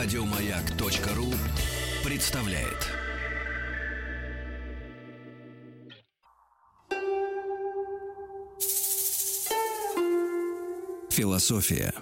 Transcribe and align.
Радиомаяк.ру 0.00 1.34
представляет. 2.08 2.86
Философия. 11.10 11.92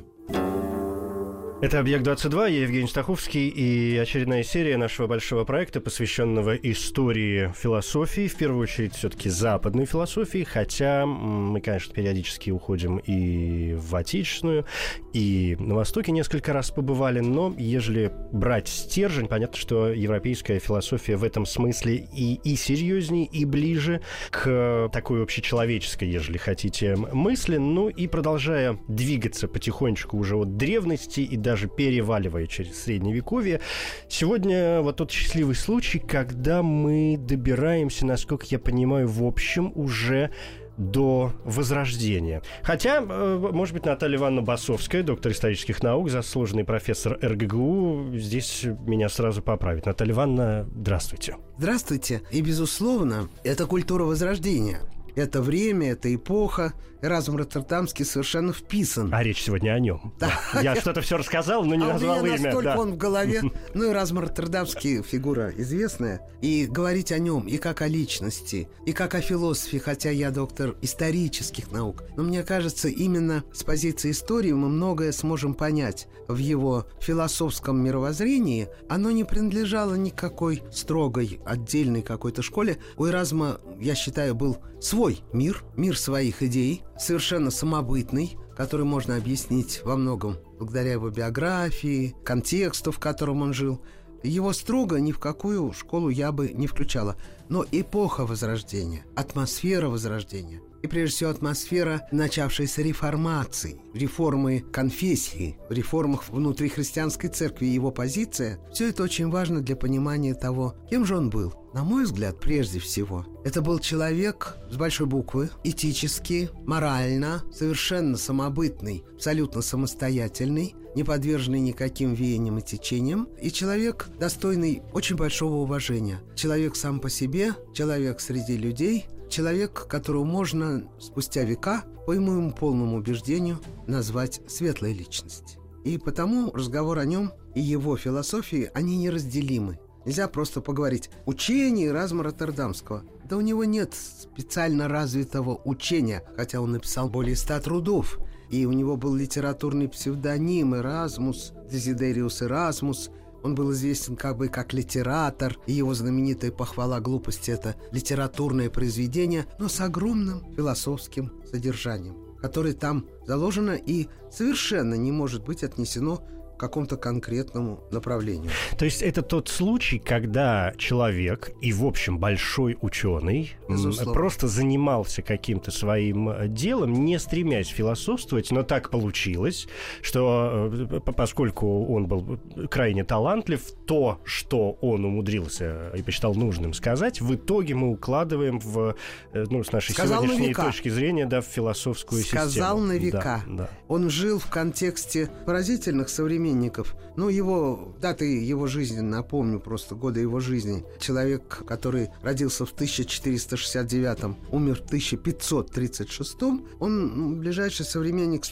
Это 1.63 1.81
«Объект-22», 1.81 2.51
я 2.53 2.63
Евгений 2.65 2.87
Стаховский, 2.87 3.49
и 3.49 3.97
очередная 3.97 4.43
серия 4.43 4.77
нашего 4.77 5.07
большого 5.07 5.47
проекта, 5.47 5.81
посвященного 5.81 6.55
истории 6.55 7.51
философии, 7.59 8.29
в 8.29 8.37
первую 8.37 8.65
очередь 8.65 8.95
все-таки 8.95 9.31
западной 9.31 9.87
философии, 9.87 10.45
хотя 10.45 11.07
мы, 11.07 11.63
конечно, 11.63 11.95
периодически 11.95 12.51
уходим 12.51 12.99
и 12.99 13.73
в 13.73 13.97
отечественную, 13.97 14.67
и 15.15 15.57
на 15.59 15.77
Востоке 15.77 16.13
несколько 16.13 16.53
раз 16.53 16.71
побывали, 16.71 17.21
но 17.21 17.55
ежели 17.57 18.13
брать 18.33 18.69
стержень, 18.69 19.27
понятно, 19.27 19.57
что 19.57 19.89
европейская 19.89 20.59
философия 20.59 21.17
в 21.17 21.25
этом 21.25 21.47
смысле 21.47 22.07
и, 22.15 22.35
и 22.35 22.55
серьезнее, 22.55 23.25
и 23.25 23.47
ближе 23.47 24.03
к 24.31 24.91
такой 24.93 25.23
общечеловеческой, 25.23 26.11
ежели 26.11 26.37
хотите, 26.37 26.97
мысли, 26.97 27.57
ну 27.57 27.89
и 27.89 28.09
продолжая 28.09 28.79
двигаться 28.89 29.49
потихонечку 29.49 30.19
уже 30.19 30.37
от 30.37 30.59
древности 30.59 31.21
и 31.21 31.46
даже 31.47 31.69
переваливая 31.69 32.49
через 32.49 32.83
средневековье. 32.83 33.61
Сегодня 34.09 34.81
вот 34.83 34.97
тот 34.97 35.13
счастливый 35.13 35.55
случай, 35.55 36.01
когда 36.01 36.61
мы 36.61 37.17
добираемся, 37.17 38.05
насколько 38.05 38.47
я 38.49 38.59
понимаю, 38.59 39.07
в 39.07 39.25
общем 39.25 39.71
уже 39.77 40.33
до 40.77 41.33
Возрождения. 41.45 42.43
Хотя, 42.63 43.01
э, 43.01 43.51
может 43.53 43.75
быть, 43.75 43.87
Наталья 43.87 44.17
Ивановна 44.17 44.43
Басовская, 44.43 45.05
доктор 45.05 45.31
исторических 45.31 45.85
наук, 45.85 46.11
заслуженный 46.11 46.65
профессор 46.65 47.17
РГГУ, 47.23 48.17
здесь 48.17 48.65
меня 48.65 49.09
сразу 49.09 49.41
поправит. 49.41 49.87
Наталья 49.87 50.13
Ивановна, 50.13 50.69
здравствуйте. 50.75 51.37
Здравствуйте. 51.59 52.23
И, 52.33 52.43
безусловно, 52.43 53.29
это 53.45 53.67
культура 53.67 54.03
Возрождения. 54.03 54.81
Это 55.17 55.41
время, 55.41 55.93
это 55.93 56.15
эпоха, 56.15 56.75
Эразм 57.03 57.37
Роттердамский 57.37 58.05
совершенно 58.05 58.53
вписан. 58.53 59.13
А 59.13 59.23
речь 59.23 59.43
сегодня 59.43 59.71
о 59.73 59.79
нем. 59.79 60.13
Да. 60.19 60.33
Я 60.63 60.75
что-то 60.77 61.03
все 61.03 61.17
рассказал, 61.17 61.65
но 61.65 61.75
не 61.75 61.85
а 61.85 61.93
назвал 61.95 62.25
имя. 62.25 62.33
настолько 62.33 62.63
да. 62.63 62.79
он 62.79 62.93
в 62.93 62.97
голове. 62.97 63.43
Ну, 63.75 63.91
Эразм 63.91 64.19
Роттердамский 64.19 65.03
фигура 65.03 65.53
известная. 65.57 66.21
И 66.41 66.67
говорить 66.67 67.13
о 67.13 67.19
нем 67.19 67.47
и 67.47 67.59
как 67.59 67.83
о 67.83 67.89
личности, 67.89 68.69
и 68.85 68.93
как 68.93 69.15
о 69.15 69.21
философе, 69.21 69.79
хотя 69.79 70.11
я 70.11 70.31
доктор 70.31 70.77
исторических 70.83 71.71
наук. 71.71 72.05
Но 72.17 72.23
мне 72.23 72.43
кажется, 72.43 72.89
именно 72.89 73.45
с 73.53 73.63
позиции 73.63 74.11
истории 74.11 74.53
мы 74.53 74.69
многое 74.69 75.13
сможем 75.13 75.55
понять 75.55 76.09
в 76.29 76.39
его 76.39 76.87
философском 77.01 77.79
мировоззрении. 77.83 78.69
Оно 78.89 79.11
не 79.11 79.25
принадлежало 79.25 79.95
никакой 79.95 80.63
строгой, 80.73 81.41
отдельной 81.45 82.03
какой-то 82.03 82.43
школе. 82.43 82.79
У 82.97 83.07
Эразма, 83.07 83.61
я 83.81 83.95
считаю, 83.95 84.35
был 84.35 84.59
свой 84.81 85.06
мир, 85.33 85.65
мир 85.77 85.99
своих 85.99 86.43
идей, 86.43 86.83
совершенно 86.99 87.51
самобытный, 87.51 88.37
который 88.57 88.87
можно 88.87 89.17
объяснить 89.17 89.83
во 89.85 89.97
многом 89.97 90.37
благодаря 90.59 90.93
его 90.93 91.11
биографии, 91.11 92.15
контексту, 92.25 92.93
в 92.93 92.99
котором 92.99 93.43
он 93.43 93.53
жил. 93.53 93.81
Его 94.23 94.53
строго 94.53 94.99
ни 94.99 95.13
в 95.13 95.19
какую 95.19 95.73
школу 95.73 96.09
я 96.09 96.33
бы 96.33 96.49
не 96.49 96.67
включала. 96.67 97.17
Но 97.49 97.65
эпоха 97.71 98.27
Возрождения, 98.27 99.05
атмосфера 99.15 99.89
Возрождения 99.89 100.61
и 100.87 100.89
прежде 100.89 101.17
всего 101.17 101.31
атмосфера 101.31 102.07
начавшейся 102.13 102.81
реформации, 102.83 103.81
реформы 103.93 104.61
конфессии, 104.73 105.59
реформах 105.69 106.29
внутри 106.29 106.69
христианской 106.69 107.29
церкви 107.29 107.67
и 107.67 107.75
его 107.75 107.91
позиция, 107.91 108.59
все 108.73 108.89
это 108.89 109.03
очень 109.03 109.29
важно 109.29 109.61
для 109.61 109.77
понимания 109.77 110.35
того, 110.35 110.75
кем 110.89 111.05
же 111.05 111.17
он 111.17 111.31
был. 111.31 111.55
На 111.75 111.85
мой 111.85 112.05
взгляд, 112.05 112.41
прежде 112.41 112.79
всего, 112.79 113.27
это 113.45 113.61
был 113.61 113.81
человек 113.81 114.57
с 114.71 114.77
большой 114.77 115.07
буквы, 115.07 115.51
этически, 115.63 116.49
морально, 116.65 117.43
совершенно 117.53 118.17
самобытный, 118.17 119.05
абсолютно 119.15 119.61
самостоятельный, 119.61 120.75
не 120.95 121.05
подверженный 121.05 121.61
никаким 121.61 122.15
веяниям 122.15 122.59
и 122.59 122.63
течениям, 122.63 123.29
и 123.43 123.51
человек, 123.51 124.09
достойный 124.19 124.83
очень 124.95 125.17
большого 125.17 125.57
уважения. 125.57 126.21
Человек 126.35 126.77
сам 126.77 127.01
по 127.01 127.11
себе, 127.11 127.53
человек 127.75 128.21
среди 128.21 128.57
людей, 128.57 129.05
человек, 129.29 129.87
которого 129.89 130.25
можно 130.25 130.89
спустя 130.99 131.45
века, 131.45 131.85
по 132.07 132.13
моему 132.13 132.53
полному 132.53 132.97
убеждению, 132.97 133.59
назвать 133.87 134.41
светлой 134.49 134.93
личностью. 134.93 135.61
И 135.85 135.99
потому 135.99 136.53
разговор 136.53 136.99
о 136.99 137.05
нем 137.05 137.33
и 137.55 137.61
его 137.61 137.97
философии, 137.97 138.71
они 138.75 138.97
неразделимы. 138.97 139.79
Нельзя 140.05 140.29
просто 140.29 140.61
поговорить 140.61 141.11
«учение 141.27 141.89
Эразма 141.89 142.23
Роттердамского». 142.23 143.03
Да 143.25 143.37
у 143.37 143.41
него 143.41 143.65
нет 143.65 143.93
специально 143.95 144.87
развитого 144.87 145.61
учения, 145.65 146.23
хотя 146.37 146.61
он 146.61 146.73
написал 146.73 147.09
более 147.09 147.35
ста 147.35 147.59
трудов. 147.59 148.19
И 148.51 148.67
у 148.67 148.73
него 148.73 148.97
был 148.97 149.17
литературный 149.17 149.89
псевдоним 149.89 150.77
Эразмус, 150.77 151.53
Дезидериус 151.69 152.43
Эразмус. 152.43 153.11
Он 153.43 153.55
был 153.55 153.73
известен 153.73 154.17
как 154.17 154.37
бы 154.37 154.49
как 154.49 154.73
литератор, 154.73 155.57
и 155.67 155.73
его 155.73 155.95
знаменитая 155.95 156.51
похвала 156.51 157.01
глупости– 157.01 157.51
это 157.53 157.77
литературное 157.93 158.71
произведение, 158.71 159.47
но 159.59 159.69
с 159.69 159.81
огромным 159.81 160.45
философским 160.55 161.33
содержанием, 161.51 162.17
которое 162.41 162.73
там 162.75 163.07
заложено 163.27 163.73
и 163.73 164.09
совершенно 164.31 164.95
не 164.95 165.13
может 165.13 165.45
быть 165.45 165.63
отнесено 165.63 166.23
какому-то 166.57 166.97
конкретному 166.97 167.81
направлению. 167.91 168.51
То 168.79 168.85
есть 168.85 169.03
это 169.03 169.23
тот 169.23 169.49
случай, 169.49 169.99
когда 169.99 170.73
человек 170.79 171.51
и, 171.61 171.73
в 171.73 171.85
общем, 171.85 172.19
большой 172.19 172.79
ученый 172.81 173.53
Безусловно. 173.69 174.13
просто 174.13 174.49
занимался 174.49 175.23
каким-то 175.23 175.71
своим 175.71 176.29
э, 176.31 176.49
делом, 176.49 177.05
не 177.05 177.19
стремясь 177.19 177.69
философствовать, 177.69 178.51
но 178.51 178.63
так 178.63 178.91
получилось, 178.91 179.67
что 180.03 180.71
э, 180.73 181.01
поскольку 181.01 181.87
он 181.87 182.07
был 182.07 182.39
крайне 182.71 183.05
талантлив, 183.05 183.63
то, 183.87 184.21
что 184.25 184.73
он 184.81 185.05
умудрился 185.05 185.93
и 185.97 186.03
посчитал 186.03 186.35
нужным 186.35 186.73
сказать, 186.73 187.21
в 187.21 187.35
итоге 187.35 187.75
мы 187.75 187.91
укладываем 187.91 188.59
в, 188.59 188.97
э, 189.33 189.45
ну, 189.51 189.63
с 189.65 189.73
нашей 189.73 189.93
Сказал 189.93 190.23
на 190.23 190.29
сегодняшней 190.29 190.49
века. 190.49 190.65
точки 190.65 190.89
зрения, 190.89 191.27
да, 191.27 191.41
в 191.41 191.47
философскую 191.47 192.23
систему. 192.23 192.43
Сказал 192.43 192.79
на 192.79 192.93
века. 192.93 193.43
Да, 193.47 193.57
да. 193.57 193.71
Он 193.89 194.11
жил 194.11 194.39
в 194.39 194.47
контексте 194.51 195.31
поразительных 195.45 196.09
современников. 196.47 196.95
Ну, 197.17 197.29
его 197.29 197.95
даты 198.01 198.25
его 198.25 198.67
жизни, 198.67 199.01
напомню 199.01 199.61
просто 199.61 199.95
годы 199.95 200.21
его 200.21 200.41
жизни. 200.41 200.85
Человек, 201.01 201.65
который 201.67 202.09
родился 202.23 202.67
в 202.67 202.73
1469, 202.73 204.37
умер 204.53 204.77
в 204.77 204.87
1536, 204.87 206.43
он 206.43 207.17
ну, 207.17 207.37
ближайший 207.37 207.85
современник, 207.85 208.45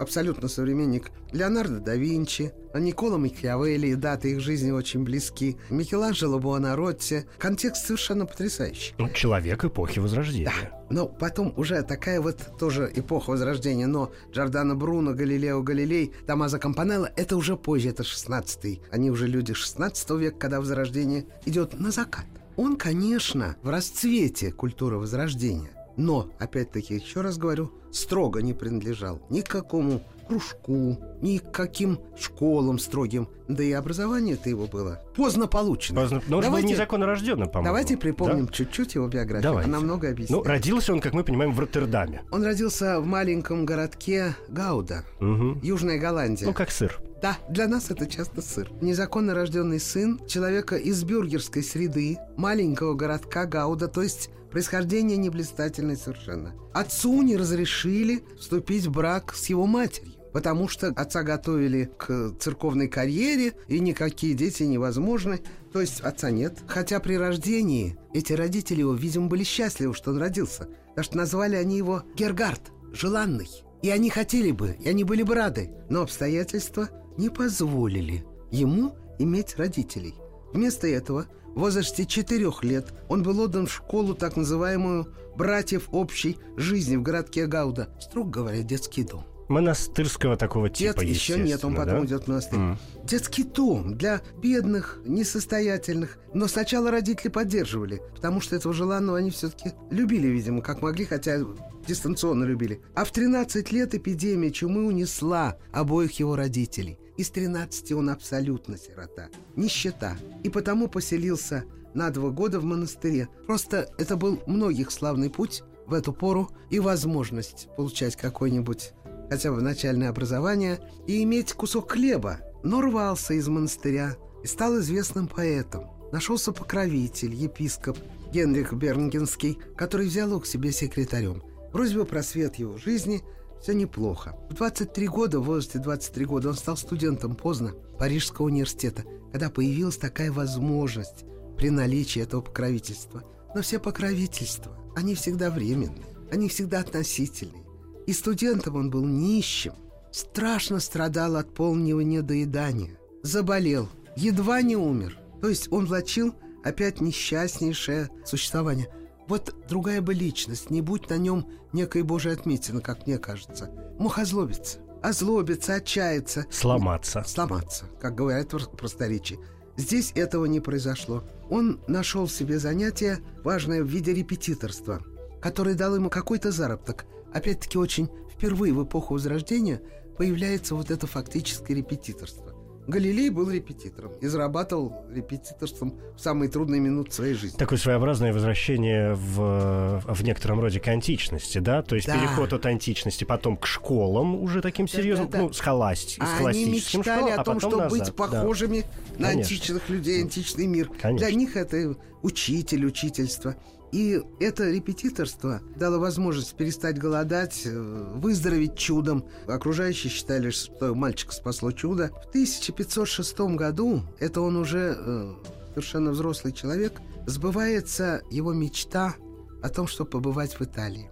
абсолютно 0.00 0.48
современник 0.48 1.10
Леонардо 1.32 1.80
да 1.80 1.94
Винчи, 1.94 2.52
Никола 2.74 3.18
Макиавелли, 3.18 3.94
даты 3.94 4.32
их 4.32 4.40
жизни 4.40 4.70
очень 4.70 5.04
близки, 5.04 5.56
Микеланджело 5.70 6.38
Буонаротти. 6.38 7.24
Контекст 7.38 7.86
совершенно 7.86 8.26
потрясающий. 8.26 8.94
Ну, 8.98 9.08
человек 9.10 9.64
эпохи 9.64 9.98
Возрождения. 9.98 10.52
Но 10.90 11.06
потом 11.06 11.52
уже 11.56 11.82
такая 11.82 12.20
вот 12.20 12.58
тоже 12.58 12.90
эпоха 12.94 13.30
Возрождения, 13.30 13.86
но 13.86 14.12
Джордано 14.32 14.74
Бруно, 14.76 15.14
Галилео 15.14 15.62
Галилей, 15.62 16.12
Томазо 16.26 16.58
Кампанелло, 16.58 17.10
это 17.16 17.36
уже 17.36 17.56
позже, 17.56 17.88
это 17.88 18.02
16-й. 18.02 18.82
Они 18.90 19.10
уже 19.10 19.26
люди 19.26 19.52
16 19.52 20.10
века, 20.10 20.38
когда 20.38 20.60
Возрождение 20.60 21.26
идет 21.44 21.78
на 21.78 21.90
закат. 21.90 22.26
Он, 22.56 22.76
конечно, 22.76 23.56
в 23.62 23.68
расцвете 23.68 24.50
культуры 24.50 24.96
Возрождения, 24.96 25.70
но, 25.96 26.30
опять-таки, 26.38 26.94
еще 26.94 27.20
раз 27.22 27.38
говорю, 27.38 27.72
строго 27.92 28.40
не 28.42 28.52
принадлежал 28.54 29.20
ни 29.30 29.40
к 29.40 29.48
какому 29.48 30.02
кружку, 30.28 30.98
ни 31.22 31.38
к 31.38 31.52
каким 31.52 32.00
школам 32.18 32.78
строгим. 32.80 33.28
Да 33.46 33.62
и 33.62 33.70
образование-то 33.70 34.48
его 34.50 34.66
было 34.66 35.00
поздно 35.14 35.46
получено. 35.46 36.00
Поздно- 36.00 36.20
Но 36.26 36.38
он 36.38 36.42
же 36.42 36.48
был 36.48 36.56
Давайте- 36.56 36.68
незаконно 36.74 37.06
рожденным, 37.06 37.48
по-моему. 37.48 37.66
Давайте 37.68 37.96
припомним 37.96 38.46
Да? 38.46 38.52
чуть-чуть 38.52 38.96
его 38.96 39.06
биографию. 39.06 39.42
Давайте. 39.50 39.70
Она 39.70 39.78
много 39.78 40.08
объясняет. 40.10 40.44
Ну, 40.44 40.48
родился 40.50 40.92
он, 40.92 41.00
как 41.00 41.12
мы 41.14 41.22
понимаем, 41.22 41.52
в 41.52 41.60
Роттердаме. 41.60 42.22
Он 42.32 42.42
родился 42.42 43.00
в 43.00 43.06
маленьком 43.06 43.64
городке 43.64 44.34
Гауда, 44.48 45.04
Мгм. 45.20 45.60
Южная 45.62 45.98
Голландия. 46.00 46.44
Ну, 46.46 46.52
как 46.52 46.72
сыр. 46.72 46.98
Да, 47.22 47.38
для 47.48 47.68
нас 47.68 47.90
это 47.92 48.06
часто 48.06 48.42
сыр. 48.42 48.68
Незаконно 48.80 49.32
рожденный 49.32 49.78
сын 49.78 50.20
человека 50.26 50.74
из 50.76 51.04
бюргерской 51.04 51.62
среды, 51.62 52.18
маленького 52.36 52.94
городка 52.94 53.46
Гауда, 53.46 53.86
то 53.86 54.02
есть 54.02 54.30
происхождение 54.56 55.18
не 55.18 55.28
блистательное 55.28 55.96
совершенно. 55.96 56.54
Отцу 56.72 57.20
не 57.20 57.36
разрешили 57.36 58.24
вступить 58.38 58.86
в 58.86 58.90
брак 58.90 59.34
с 59.34 59.50
его 59.50 59.66
матерью. 59.66 60.14
Потому 60.32 60.66
что 60.66 60.86
отца 60.96 61.22
готовили 61.22 61.90
к 61.98 62.32
церковной 62.40 62.88
карьере, 62.88 63.52
и 63.68 63.80
никакие 63.80 64.32
дети 64.32 64.62
невозможны. 64.62 65.42
То 65.74 65.82
есть 65.82 66.00
отца 66.00 66.30
нет. 66.30 66.60
Хотя 66.68 67.00
при 67.00 67.18
рождении 67.18 67.98
эти 68.14 68.32
родители 68.32 68.80
его, 68.80 68.94
видимо, 68.94 69.26
были 69.26 69.44
счастливы, 69.44 69.92
что 69.92 70.12
он 70.12 70.16
родился. 70.16 70.70
Потому 70.88 71.04
что 71.04 71.16
назвали 71.18 71.56
они 71.56 71.76
его 71.76 72.04
Гергард, 72.14 72.72
желанный. 72.94 73.50
И 73.82 73.90
они 73.90 74.08
хотели 74.08 74.52
бы, 74.52 74.74
и 74.80 74.88
они 74.88 75.04
были 75.04 75.22
бы 75.22 75.34
рады. 75.34 75.70
Но 75.90 76.00
обстоятельства 76.00 76.88
не 77.18 77.28
позволили 77.28 78.24
ему 78.50 78.94
иметь 79.18 79.56
родителей. 79.56 80.14
Вместо 80.54 80.86
этого 80.86 81.26
в 81.56 81.60
возрасте 81.60 82.04
четырех 82.04 82.62
лет 82.62 82.92
он 83.08 83.22
был 83.22 83.40
отдан 83.40 83.66
в 83.66 83.72
школу, 83.72 84.14
так 84.14 84.36
называемую 84.36 85.08
«братьев 85.36 85.88
общей 85.90 86.36
жизни» 86.56 86.96
в 86.96 87.02
городке 87.02 87.46
Гауда, 87.46 87.88
строго 87.98 88.30
говоря, 88.30 88.62
детский 88.62 89.02
дом. 89.02 89.24
Монастырского 89.48 90.36
такого 90.36 90.68
типа, 90.70 91.00
Нет, 91.00 91.08
еще 91.08 91.38
нет, 91.38 91.64
он 91.64 91.74
потом 91.74 92.00
да? 92.00 92.06
идет 92.06 92.24
в 92.24 92.28
монастырь. 92.28 92.58
М. 92.58 92.78
Детский 93.04 93.44
дом 93.44 93.96
для 93.96 94.20
бедных, 94.42 95.00
несостоятельных. 95.04 96.18
Но 96.34 96.48
сначала 96.48 96.90
родители 96.90 97.28
поддерживали, 97.28 98.02
потому 98.14 98.40
что 98.40 98.56
этого 98.56 98.74
желанного 98.74 99.18
они 99.18 99.30
все-таки 99.30 99.72
любили, 99.90 100.26
видимо, 100.26 100.62
как 100.62 100.82
могли, 100.82 101.04
хотя 101.04 101.38
дистанционно 101.86 102.44
любили. 102.44 102.80
А 102.94 103.04
в 103.04 103.12
13 103.12 103.70
лет 103.72 103.94
эпидемия 103.94 104.50
чумы 104.50 104.86
унесла 104.86 105.56
обоих 105.72 106.18
его 106.18 106.34
родителей. 106.34 106.98
Из 107.16 107.30
13 107.30 107.92
он 107.92 108.10
абсолютно 108.10 108.76
сирота, 108.76 109.28
нищета. 109.54 110.16
И 110.42 110.50
потому 110.50 110.88
поселился 110.88 111.64
на 111.94 112.10
два 112.10 112.30
года 112.30 112.60
в 112.60 112.64
монастыре. 112.64 113.28
Просто 113.46 113.88
это 113.96 114.16
был 114.16 114.42
многих 114.46 114.90
славный 114.90 115.30
путь 115.30 115.62
в 115.86 115.94
эту 115.94 116.12
пору 116.12 116.50
и 116.68 116.78
возможность 116.78 117.68
получать 117.76 118.16
какой-нибудь 118.16 118.92
хотя 119.28 119.52
бы 119.52 119.60
начальное 119.60 120.08
образование 120.08 120.80
и 121.06 121.22
иметь 121.22 121.52
кусок 121.52 121.92
хлеба, 121.92 122.38
но 122.62 122.80
рвался 122.80 123.34
из 123.34 123.48
монастыря 123.48 124.16
и 124.42 124.46
стал 124.46 124.78
известным 124.78 125.28
поэтом. 125.28 125.84
Нашелся 126.12 126.52
покровитель, 126.52 127.34
епископ 127.34 127.98
Генрих 128.32 128.72
Бернгенский, 128.72 129.58
который 129.76 130.06
взял 130.06 130.28
его 130.28 130.40
к 130.40 130.46
себе 130.46 130.72
секретарем. 130.72 131.42
Вроде 131.72 131.96
бы 131.96 132.04
просвет 132.04 132.56
его 132.56 132.76
жизни 132.78 133.22
все 133.60 133.72
неплохо. 133.72 134.36
В 134.50 134.54
23 134.54 135.08
года, 135.08 135.40
в 135.40 135.44
возрасте 135.44 135.78
23 135.78 136.24
года, 136.24 136.48
он 136.50 136.54
стал 136.54 136.76
студентом 136.76 137.34
поздно 137.34 137.74
Парижского 137.98 138.46
университета, 138.46 139.04
когда 139.32 139.50
появилась 139.50 139.96
такая 139.96 140.30
возможность 140.30 141.24
при 141.56 141.70
наличии 141.70 142.22
этого 142.22 142.42
покровительства. 142.42 143.24
Но 143.54 143.62
все 143.62 143.78
покровительства, 143.78 144.76
они 144.94 145.14
всегда 145.14 145.50
временные, 145.50 146.06
они 146.30 146.48
всегда 146.48 146.80
относительные. 146.80 147.65
И 148.06 148.12
студентом 148.12 148.76
он 148.76 148.90
был 148.90 149.04
нищим, 149.04 149.74
страшно 150.12 150.80
страдал 150.80 151.36
от 151.36 151.52
полного 151.52 152.00
недоедания, 152.00 152.98
заболел, 153.22 153.88
едва 154.16 154.62
не 154.62 154.76
умер. 154.76 155.18
То 155.40 155.48
есть 155.48 155.70
он 155.72 155.86
влачил 155.86 156.34
опять 156.64 157.00
несчастнейшее 157.00 158.10
существование. 158.24 158.88
Вот 159.28 159.54
другая 159.68 160.00
бы 160.00 160.14
личность, 160.14 160.70
не 160.70 160.82
будь 160.82 161.10
на 161.10 161.18
нем 161.18 161.46
некой 161.72 162.02
божьей 162.02 162.32
отметины, 162.32 162.80
как 162.80 163.06
мне 163.06 163.18
кажется, 163.18 163.70
мог 163.98 164.18
озлобиться. 164.18 164.78
Озлобиться, 165.02 165.74
отчаяться. 165.74 166.46
Сломаться. 166.50 167.22
Сломаться, 167.26 167.86
как 168.00 168.14
говорят 168.14 168.52
в 168.52 168.76
просторечии. 168.76 169.38
Здесь 169.76 170.12
этого 170.14 170.46
не 170.46 170.60
произошло. 170.60 171.22
Он 171.50 171.80
нашел 171.86 172.26
в 172.26 172.32
себе 172.32 172.58
занятие, 172.58 173.18
важное 173.44 173.82
в 173.82 173.86
виде 173.86 174.14
репетиторства, 174.14 175.02
которое 175.42 175.74
дало 175.74 175.96
ему 175.96 176.08
какой-то 176.08 176.50
заработок. 176.50 177.04
Опять-таки 177.36 177.76
очень 177.76 178.08
впервые 178.34 178.72
в 178.72 178.82
эпоху 178.82 179.12
Возрождения 179.12 179.82
появляется 180.16 180.74
вот 180.74 180.90
это 180.90 181.06
фактическое 181.06 181.76
репетиторство. 181.76 182.54
Галилей 182.86 183.28
был 183.28 183.50
репетитором 183.50 184.12
и 184.22 184.26
зарабатывал 184.26 185.04
репетиторством 185.12 185.98
в 186.16 186.20
самые 186.20 186.48
трудные 186.48 186.80
минуты 186.80 187.10
своей 187.12 187.34
жизни. 187.34 187.58
Такое 187.58 187.78
своеобразное 187.78 188.32
возвращение 188.32 189.12
в, 189.14 190.02
в 190.06 190.22
некотором 190.24 190.60
роде 190.60 190.80
к 190.80 190.88
античности, 190.88 191.58
да? 191.58 191.82
То 191.82 191.96
есть 191.96 192.06
Да. 192.06 192.16
переход 192.16 192.54
от 192.54 192.64
античности 192.64 193.24
потом 193.24 193.58
к 193.58 193.66
школам 193.66 194.36
уже 194.36 194.62
таким 194.62 194.88
серьезным, 194.88 195.28
да. 195.28 195.38
ну, 195.42 195.52
с, 195.52 195.60
холасти, 195.60 196.14
с 196.14 196.20
А 196.20 196.24
они 196.24 196.38
холастическим 196.38 197.00
мечтали 197.00 197.18
школам, 197.18 197.38
о 197.38 197.40
а 197.40 197.44
том, 197.44 197.54
потом 197.56 197.70
чтобы 197.70 197.82
назад. 197.82 197.98
быть 198.00 198.14
похожими 198.16 198.78
на 198.78 198.84
Конечно. 199.28 199.30
античных 199.42 199.88
людей, 199.90 200.22
античный 200.22 200.66
мир. 200.66 200.90
Конечно. 201.02 201.26
Для 201.28 201.36
них 201.36 201.56
это 201.56 201.96
учитель, 202.22 202.86
учительство. 202.86 203.56
И 203.92 204.20
это 204.40 204.70
репетиторство 204.70 205.60
дало 205.76 205.98
возможность 205.98 206.54
перестать 206.56 206.98
голодать, 206.98 207.62
э, 207.64 208.12
выздороветь 208.16 208.76
чудом. 208.76 209.24
Окружающие 209.46 210.10
считали, 210.10 210.50
что 210.50 210.94
мальчика 210.94 211.32
спасло 211.32 211.72
чудо. 211.72 212.10
В 212.26 212.28
1506 212.28 213.56
году, 213.56 214.02
это 214.18 214.40
он 214.40 214.56
уже 214.56 214.96
э, 214.98 215.34
совершенно 215.70 216.10
взрослый 216.10 216.52
человек, 216.52 217.00
сбывается 217.26 218.22
его 218.30 218.52
мечта 218.52 219.14
о 219.62 219.68
том, 219.68 219.86
чтобы 219.86 220.10
побывать 220.10 220.58
в 220.58 220.62
Италии. 220.62 221.10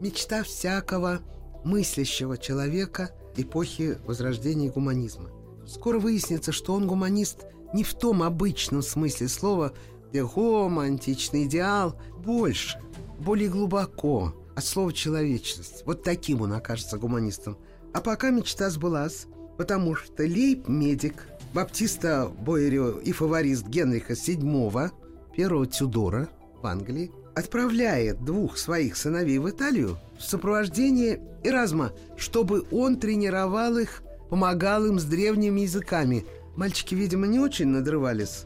Мечта 0.00 0.42
всякого 0.42 1.20
мыслящего 1.64 2.38
человека 2.38 3.10
эпохи 3.36 3.98
возрождения 4.06 4.70
гуманизма. 4.70 5.30
Скоро 5.66 5.98
выяснится, 5.98 6.52
что 6.52 6.74
он 6.74 6.86
гуманист 6.86 7.44
не 7.74 7.84
в 7.84 7.94
том 7.94 8.22
обычном 8.22 8.82
смысле 8.82 9.28
слова, 9.28 9.72
где 10.10 10.24
гомо, 10.24 10.82
античный 10.82 11.44
идеал, 11.44 12.00
больше, 12.24 12.80
более 13.18 13.48
глубоко, 13.48 14.34
от 14.56 14.64
слова 14.64 14.92
человечность. 14.92 15.82
Вот 15.86 16.02
таким 16.02 16.42
он 16.42 16.52
окажется 16.52 16.98
гуманистом. 16.98 17.56
А 17.94 18.00
пока 18.00 18.30
мечта 18.30 18.70
сбылась, 18.70 19.26
потому 19.56 19.94
что 19.94 20.24
лейб-медик 20.24 21.28
Баптиста 21.54 22.28
Бойерио 22.28 22.98
и 22.98 23.12
фаворист 23.12 23.66
Генриха 23.66 24.12
VII, 24.12 24.90
первого 25.34 25.66
Тюдора 25.66 26.28
в 26.60 26.66
Англии, 26.66 27.10
отправляет 27.34 28.24
двух 28.24 28.58
своих 28.58 28.96
сыновей 28.96 29.38
в 29.38 29.48
Италию 29.48 29.96
в 30.18 30.24
сопровождении 30.24 31.20
Эразма, 31.44 31.92
чтобы 32.16 32.64
он 32.72 32.96
тренировал 32.96 33.78
их, 33.78 34.02
помогал 34.28 34.86
им 34.86 34.98
с 34.98 35.04
древними 35.04 35.60
языками. 35.60 36.26
Мальчики, 36.58 36.96
видимо, 36.96 37.28
не 37.28 37.38
очень 37.38 37.68
надрывались. 37.68 38.42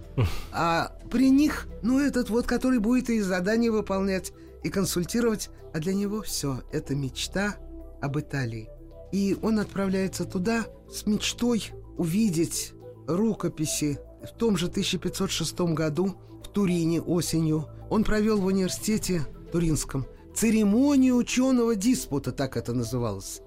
А 0.52 0.92
при 1.10 1.30
них, 1.30 1.66
ну, 1.80 1.98
этот 1.98 2.28
вот, 2.28 2.46
который 2.46 2.78
будет 2.78 3.08
и 3.08 3.22
задания 3.22 3.72
выполнять, 3.72 4.34
и 4.62 4.68
консультировать, 4.68 5.48
а 5.72 5.78
для 5.78 5.94
него 5.94 6.20
все, 6.20 6.60
это 6.72 6.94
мечта 6.94 7.56
об 8.02 8.18
Италии. 8.18 8.68
И 9.12 9.34
он 9.40 9.58
отправляется 9.58 10.26
туда 10.26 10.66
с 10.92 11.06
мечтой 11.06 11.70
увидеть 11.96 12.74
рукописи. 13.06 13.98
В 14.22 14.36
том 14.36 14.58
же 14.58 14.66
1506 14.66 15.60
году 15.72 16.14
в 16.44 16.48
Турине 16.48 17.00
осенью 17.00 17.66
он 17.88 18.04
провел 18.04 18.38
в 18.38 18.44
университете 18.44 19.22
Туринском 19.52 20.04
церемонию 20.34 21.16
ученого 21.16 21.76
диспута, 21.76 22.30
так 22.30 22.58
это 22.58 22.74
называлось, 22.74 23.40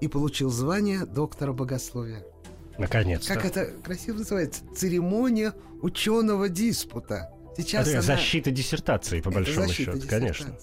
и 0.00 0.08
получил 0.08 0.50
звание 0.50 1.04
доктора 1.04 1.52
богословия. 1.52 2.24
Наконец-то. 2.78 3.34
Как 3.34 3.44
это 3.44 3.70
красиво 3.84 4.18
называется? 4.18 4.62
Церемония 4.74 5.54
ученого 5.82 6.48
диспута. 6.48 7.30
Сейчас 7.56 7.86
Это 7.88 7.98
она- 7.98 8.02
защита 8.02 8.50
диссертации, 8.50 9.20
по 9.20 9.28
это 9.30 9.38
большому 9.38 9.68
счету, 9.68 9.98
конечно. 10.08 10.54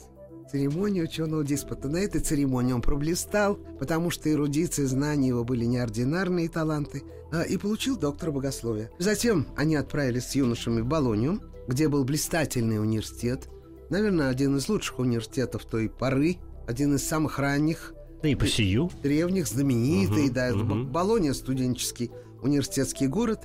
Церемония 0.52 1.02
ученого 1.02 1.44
диспута. 1.44 1.88
На 1.90 1.98
этой 1.98 2.22
церемонии 2.22 2.74
он 2.74 2.82
проблистал, 2.84 3.56
потому 3.80 4.12
что 4.12 4.32
эрудиция, 4.32 4.86
знания 4.86 5.30
его 5.30 5.44
были 5.44 5.66
неординарные 5.66 6.48
таланты, 6.50 7.02
а, 7.32 7.42
и 7.42 7.58
получил 7.58 7.98
доктора 7.98 8.30
богословия. 8.32 8.92
Затем 9.00 9.48
они 9.58 9.76
отправились 9.76 10.26
с 10.26 10.36
юношами 10.36 10.82
в 10.82 10.86
Болонию, 10.86 11.42
где 11.68 11.88
был 11.88 12.04
блистательный 12.04 12.80
университет, 12.80 13.50
наверное, 13.90 14.30
один 14.30 14.58
из 14.58 14.70
лучших 14.70 15.00
университетов 15.00 15.66
той 15.66 15.90
поры, 15.90 16.38
один 16.68 16.94
из 16.96 17.04
самых 17.08 17.40
ранних, 17.40 17.94
Да 18.24 18.30
и 18.30 18.36
по 18.36 18.48
сию. 18.48 18.90
древних, 19.04 19.48
знаменитый, 19.48 20.26
Мгм, 20.26 20.34
да, 20.34 20.48
это 20.48 20.58
мгм. 20.58 20.86
Б- 20.86 20.92
Болонья, 20.92 21.34
студенческий 21.34 22.10
университетский 22.42 23.08
город. 23.08 23.42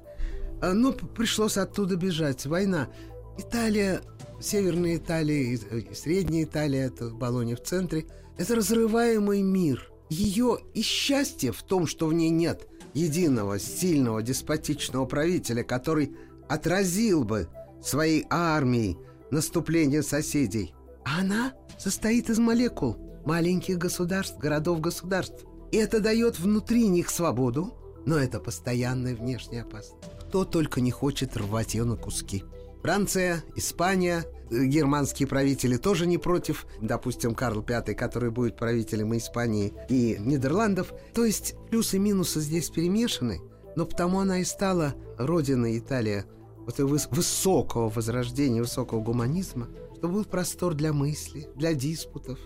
А, 0.62 0.72
Но 0.72 0.92
п- 0.92 1.04
пришлось 1.06 1.56
оттуда 1.56 1.96
бежать. 1.96 2.46
Война. 2.46 2.88
Италия, 3.36 4.00
Северная 4.40 4.96
Италия, 4.96 5.54
и- 5.54 5.80
и 5.90 5.94
Средняя 5.94 6.44
Италия, 6.44 6.86
это 6.86 7.10
Болонья 7.10 7.56
в 7.56 7.62
центре. 7.62 8.06
Это 8.36 8.54
разрываемый 8.54 9.42
мир. 9.42 9.90
Ее 10.10 10.58
и 10.74 10.82
счастье 10.82 11.50
в 11.52 11.62
том, 11.64 11.86
что 11.88 12.06
в 12.06 12.14
ней 12.14 12.30
нет 12.30 12.68
единого, 12.94 13.58
сильного, 13.58 14.22
деспотичного 14.22 15.06
правителя, 15.06 15.64
который 15.64 16.12
отразил 16.48 17.24
бы 17.24 17.48
своей 17.82 18.24
армией 18.30 18.96
наступление 19.32 20.02
соседей. 20.04 20.72
А 21.04 21.20
она 21.20 21.52
состоит 21.78 22.30
из 22.30 22.38
молекул, 22.38 22.96
маленьких 23.28 23.76
государств, 23.76 24.38
городов-государств. 24.38 25.44
И 25.70 25.76
это 25.76 26.00
дает 26.00 26.40
внутри 26.40 26.88
них 26.88 27.10
свободу, 27.10 27.74
но 28.06 28.16
это 28.16 28.40
постоянная 28.40 29.14
внешняя 29.14 29.62
опасность. 29.62 30.02
Кто 30.28 30.46
только 30.46 30.80
не 30.80 30.90
хочет 30.90 31.36
рвать 31.36 31.74
ее 31.74 31.84
на 31.84 31.96
куски. 31.96 32.44
Франция, 32.82 33.44
Испания, 33.54 34.24
э, 34.50 34.64
германские 34.64 35.28
правители 35.28 35.76
тоже 35.76 36.06
не 36.06 36.16
против. 36.16 36.66
Допустим, 36.80 37.34
Карл 37.34 37.60
V, 37.60 37.94
который 37.94 38.30
будет 38.30 38.56
правителем 38.56 39.14
Испании 39.14 39.74
и 39.90 40.16
Нидерландов. 40.18 40.94
То 41.12 41.26
есть 41.26 41.54
плюсы 41.68 41.96
и 41.96 41.98
минусы 42.00 42.40
здесь 42.40 42.70
перемешаны, 42.70 43.42
но 43.76 43.84
потому 43.84 44.20
она 44.20 44.38
и 44.38 44.44
стала 44.44 44.94
родиной 45.18 45.78
Италия 45.78 46.24
вот 46.60 46.78
высокого 46.78 47.90
возрождения, 47.90 48.62
высокого 48.62 49.00
гуманизма, 49.02 49.68
что 49.96 50.08
был 50.08 50.24
простор 50.24 50.72
для 50.72 50.94
мысли, 50.94 51.48
для 51.56 51.74
диспутов, 51.74 52.38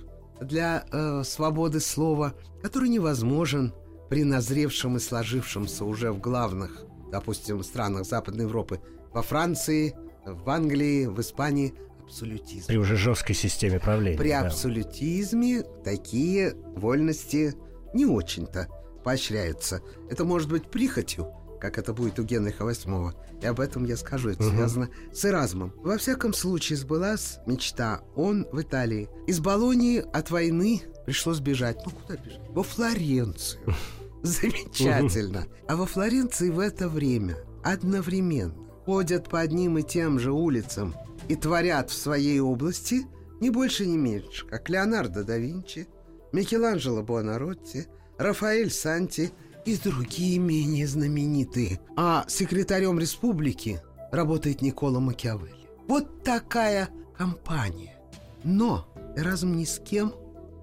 для 0.42 0.84
э, 0.90 1.22
свободы 1.24 1.80
слова, 1.80 2.34
который 2.62 2.88
невозможен 2.88 3.72
при 4.08 4.24
назревшем 4.24 4.96
и 4.96 5.00
сложившемся 5.00 5.84
уже 5.84 6.12
в 6.12 6.20
главных 6.20 6.86
допустим, 7.12 7.62
странах 7.62 8.06
Западной 8.06 8.46
Европы, 8.46 8.80
во 9.12 9.22
Франции, 9.22 9.94
в 10.26 10.48
Англии, 10.50 11.06
в 11.06 11.20
Испании 11.20 11.74
абсолютизм. 12.02 12.66
При 12.66 12.78
уже 12.78 12.96
жесткой 12.96 13.36
системе 13.36 13.78
правления. 13.78 14.18
При 14.18 14.30
да. 14.30 14.40
абсолютизме 14.40 15.62
такие 15.84 16.54
вольности 16.74 17.54
не 17.94 18.06
очень-то 18.06 18.66
поощряются. 19.04 19.82
Это 20.10 20.24
может 20.24 20.48
быть 20.48 20.70
прихотью, 20.70 21.28
как 21.60 21.78
это 21.78 21.92
будет 21.92 22.18
у 22.18 22.24
Генриха 22.24 22.64
VIII. 22.64 23.12
И 23.42 23.46
об 23.46 23.60
этом 23.60 23.84
я 23.84 23.96
скажу. 23.96 24.30
Это 24.30 24.42
Мгм. 24.44 24.56
связано 24.56 24.88
с 25.12 25.24
Эразмом. 25.24 25.72
Во 25.78 25.98
всяком 25.98 26.32
случае, 26.32 26.76
сбылась 26.78 27.38
мечта. 27.46 28.02
Он 28.14 28.46
в 28.52 28.60
Италии. 28.62 29.08
Из 29.26 29.40
Болонии 29.40 29.98
от 30.12 30.30
войны 30.30 30.82
пришлось 31.06 31.40
бежать. 31.40 31.78
Ну, 31.84 31.90
куда 31.92 32.16
бежать? 32.16 32.40
Во 32.50 32.62
Флоренцию. 32.62 33.60
Замечательно. 34.22 35.46
А 35.68 35.76
во 35.76 35.86
Флоренции 35.86 36.50
в 36.50 36.58
это 36.60 36.88
время 36.88 37.36
одновременно 37.64 38.54
ходят 38.84 39.28
по 39.28 39.40
одним 39.40 39.78
и 39.78 39.82
тем 39.82 40.18
же 40.18 40.32
улицам 40.32 40.94
и 41.28 41.36
творят 41.36 41.90
в 41.90 41.94
своей 41.94 42.40
области 42.40 43.02
не 43.40 43.50
больше, 43.50 43.86
не 43.86 43.96
меньше, 43.96 44.46
как 44.46 44.68
Леонардо 44.68 45.24
да 45.24 45.36
Винчи, 45.38 45.88
Микеланджело 46.32 47.02
Буонаротти, 47.02 47.86
Рафаэль 48.18 48.70
Санти 48.70 49.32
и 49.64 49.76
другие 49.76 50.38
менее 50.38 50.86
знаменитые. 50.86 51.80
А 51.96 52.24
секретарем 52.28 52.98
республики 52.98 53.80
работает 54.10 54.62
Никола 54.62 55.00
Макиавелли. 55.00 55.68
Вот 55.88 56.22
такая 56.22 56.88
компания. 57.16 57.96
Но 58.44 58.86
Эразм 59.16 59.56
ни 59.56 59.64
с 59.64 59.78
кем 59.78 60.14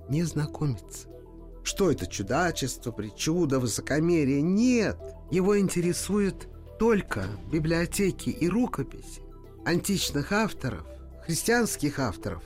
не 0.10 0.24
знакомится. 0.24 1.08
Что 1.64 1.92
это 1.92 2.08
чудачество, 2.08 2.92
причуда, 2.92 3.60
высокомерие? 3.60 4.42
Нет. 4.42 4.98
Его 5.32 5.60
интересуют 5.60 6.48
только 6.80 7.26
библиотеки 7.52 8.30
и 8.30 8.50
рукописи 8.50 9.22
античных 9.66 10.32
авторов, 10.32 10.84
христианских 11.26 12.00
авторов. 12.00 12.44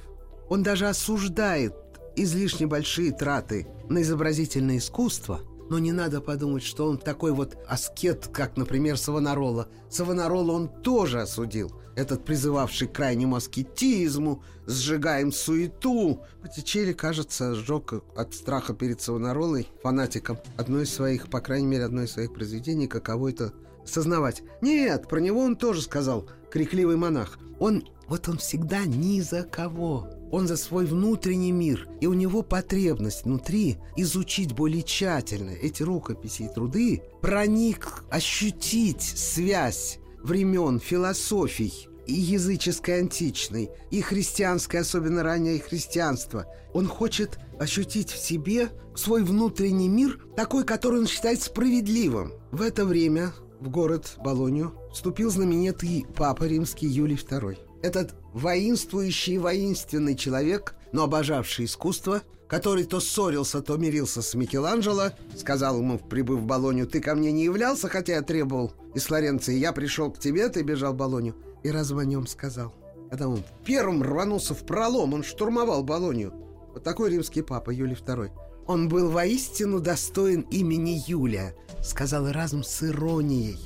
Он 0.50 0.62
даже 0.62 0.88
осуждает 0.88 1.74
излишне 2.16 2.68
большие 2.68 3.12
траты 3.12 3.68
на 3.90 4.02
изобразительное 4.02 4.78
искусство, 4.78 5.42
но 5.70 5.80
не 5.80 5.92
надо 5.92 6.22
подумать, 6.22 6.64
что 6.64 6.88
он 6.88 6.98
такой 6.98 7.32
вот 7.32 7.58
аскет, 7.68 8.30
как, 8.32 8.58
например, 8.58 8.98
Савонарола. 8.98 9.68
Савонарола 9.90 10.52
он 10.52 10.68
тоже 10.68 11.22
осудил. 11.22 11.72
Этот 11.96 12.26
призывавший 12.26 12.88
к 12.88 12.94
крайнему 12.94 13.36
аскетизму, 13.36 14.44
сжигаем 14.66 15.32
суету. 15.32 16.22
Боттичелли, 16.42 16.94
кажется, 16.94 17.54
сжег 17.54 17.94
от 18.16 18.34
страха 18.34 18.74
перед 18.74 19.00
Савонаролой, 19.00 19.68
фанатиком, 19.84 20.38
одно 20.58 20.82
из 20.82 20.94
своих, 20.94 21.30
по 21.30 21.40
крайней 21.40 21.68
мере, 21.68 21.86
одно 21.86 22.04
из 22.04 22.12
своих 22.12 22.34
произведений, 22.34 22.88
каково 22.88 23.30
это 23.30 23.54
сознавать. 23.86 24.44
Нет, 24.62 25.08
про 25.08 25.20
него 25.20 25.42
он 25.42 25.56
тоже 25.56 25.82
сказал, 25.82 26.28
крикливый 26.52 26.96
монах. 26.96 27.38
Он, 27.60 27.84
вот 28.08 28.28
он 28.28 28.38
всегда 28.38 28.86
ни 28.86 29.20
за 29.22 29.44
кого. 29.44 30.10
Он 30.34 30.48
за 30.48 30.58
свой 30.58 30.88
внутренний 30.88 31.52
мир, 31.52 31.88
и 32.02 32.08
у 32.08 32.14
него 32.14 32.42
потребность 32.42 33.24
внутри 33.24 33.78
изучить 33.96 34.56
более 34.56 34.82
тщательно 34.82 35.52
эти 35.52 35.84
рукописи 35.84 36.42
и 36.42 36.48
труды, 36.52 37.04
проник, 37.22 38.04
ощутить 38.10 39.04
связь 39.04 40.00
времен 40.24 40.80
философий 40.80 41.88
и 42.08 42.14
языческой 42.14 43.02
античной, 43.02 43.70
и 43.92 44.02
христианской, 44.02 44.80
особенно 44.80 45.22
раннее 45.22 45.60
христианство. 45.60 46.48
Он 46.74 46.88
хочет 46.88 47.38
ощутить 47.60 48.10
в 48.10 48.18
себе 48.18 48.70
свой 48.96 49.22
внутренний 49.22 49.88
мир, 49.88 50.20
такой, 50.36 50.64
который 50.64 51.02
он 51.02 51.06
считает 51.06 51.44
справедливым. 51.44 52.34
В 52.52 52.64
это 52.64 52.86
время 52.86 53.34
в 53.60 53.70
город 53.70 54.16
Болонию 54.18 54.74
вступил 54.92 55.30
знаменитый 55.30 56.08
папа 56.18 56.46
римский 56.46 56.88
Юлий 56.88 57.18
II. 57.18 57.60
Этот 57.84 58.16
воинствующий 58.34 59.38
воинственный 59.38 60.16
человек, 60.16 60.76
но 60.92 61.04
обожавший 61.04 61.66
искусство, 61.66 62.22
который 62.48 62.84
то 62.84 63.00
ссорился, 63.00 63.62
то 63.62 63.78
мирился 63.78 64.22
с 64.22 64.36
Микеланджело, 64.36 65.12
сказал 65.36 65.80
ему, 65.80 65.98
прибыв 65.98 66.40
в 66.40 66.46
Болонию, 66.46 66.88
«Ты 66.88 67.00
ко 67.00 67.16
мне 67.16 67.32
не 67.32 67.46
являлся, 67.46 67.90
хотя 67.90 68.14
я 68.14 68.22
требовал 68.22 68.74
из 68.94 69.06
Флоренции. 69.06 69.56
Я 69.56 69.72
пришел 69.72 70.12
к 70.12 70.20
тебе, 70.20 70.50
ты 70.50 70.62
бежал 70.62 70.94
в 70.94 70.98
Болонию». 70.98 71.36
И 71.64 71.72
разве 71.72 72.02
о 72.02 72.06
нем 72.06 72.28
сказал? 72.28 72.74
Когда 73.10 73.28
он 73.28 73.44
первым 73.66 74.04
рванулся 74.04 74.54
в 74.54 74.66
пролом, 74.66 75.14
он 75.14 75.24
штурмовал 75.24 75.84
Болонию. 75.84 76.34
Вот 76.74 76.84
такой 76.84 77.12
римский 77.12 77.42
папа 77.42 77.70
Юлий 77.70 77.96
II. 77.96 78.32
Он 78.66 78.88
был 78.88 79.10
воистину 79.10 79.80
достоин 79.80 80.42
имени 80.52 81.02
Юлия, 81.08 81.56
сказал 81.82 82.28
Эразм 82.30 82.64
с 82.64 82.84
иронией. 82.84 83.60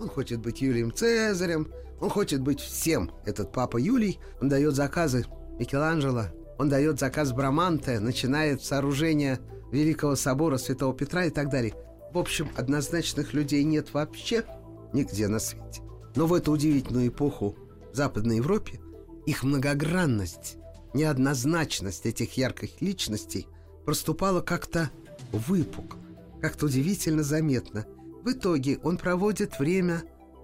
Он 0.00 0.08
хочет 0.08 0.40
быть 0.40 0.60
Юлием 0.60 0.92
Цезарем, 0.92 1.68
он 2.00 2.10
хочет 2.10 2.40
быть 2.40 2.60
всем. 2.60 3.10
Этот 3.24 3.52
папа 3.52 3.76
Юлий, 3.76 4.18
он 4.40 4.48
дает 4.48 4.74
заказы 4.74 5.26
Микеланджело, 5.58 6.26
он 6.58 6.68
дает 6.68 6.98
заказ 6.98 7.32
Браманте, 7.32 8.00
начинает 8.00 8.62
сооружение 8.62 9.40
Великого 9.72 10.16
собора 10.16 10.58
Святого 10.58 10.94
Петра 10.94 11.24
и 11.24 11.30
так 11.30 11.50
далее. 11.50 11.74
В 12.12 12.18
общем, 12.18 12.48
однозначных 12.56 13.34
людей 13.34 13.64
нет 13.64 13.92
вообще 13.92 14.44
нигде 14.92 15.28
на 15.28 15.38
свете. 15.38 15.82
Но 16.16 16.26
в 16.26 16.34
эту 16.34 16.52
удивительную 16.52 17.08
эпоху 17.08 17.56
в 17.92 17.96
Западной 17.96 18.36
Европе 18.36 18.80
их 19.26 19.42
многогранность, 19.42 20.56
неоднозначность 20.94 22.06
этих 22.06 22.36
ярких 22.36 22.80
личностей 22.80 23.46
проступала 23.84 24.40
как-то 24.40 24.90
выпукло, 25.32 26.00
как-то 26.40 26.66
удивительно 26.66 27.22
заметно. 27.22 27.86
В 28.24 28.32
итоге 28.32 28.78
он 28.82 28.96
проводит 28.96 29.58
время 29.58 30.02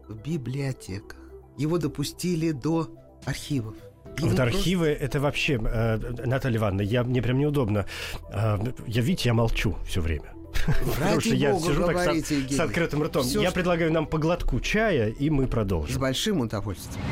в 0.08 0.14
библиотеках. 0.14 1.23
Его 1.56 1.78
допустили 1.78 2.52
до 2.52 2.90
архивов. 3.24 3.76
И 4.18 4.22
Вот 4.22 4.38
архивы 4.38 4.86
это 4.88 5.18
вообще, 5.20 5.54
э, 5.54 5.96
Наталья 6.24 6.58
Ивановна, 6.58 6.82
я, 6.82 7.02
мне 7.02 7.20
прям 7.20 7.38
неудобно. 7.38 7.86
Э, 8.32 8.58
я, 8.86 9.02
видите, 9.02 9.28
я 9.30 9.34
молчу 9.34 9.76
все 9.86 10.00
время. 10.00 10.32
Потому 10.94 11.20
что 11.20 11.34
я 11.34 11.58
сижу 11.58 11.84
так 11.84 11.98
с, 11.98 12.54
с 12.54 12.60
открытым 12.60 13.02
ртом. 13.02 13.26
Я 13.26 13.46
что- 13.48 13.52
предлагаю 13.54 13.92
нам 13.92 14.06
по 14.06 14.18
глотку 14.18 14.60
чая, 14.60 15.08
и 15.08 15.30
мы 15.30 15.46
С 15.46 15.48
продолжим. 15.50 16.00
большим 16.00 16.40
удовольствием. 16.40 17.04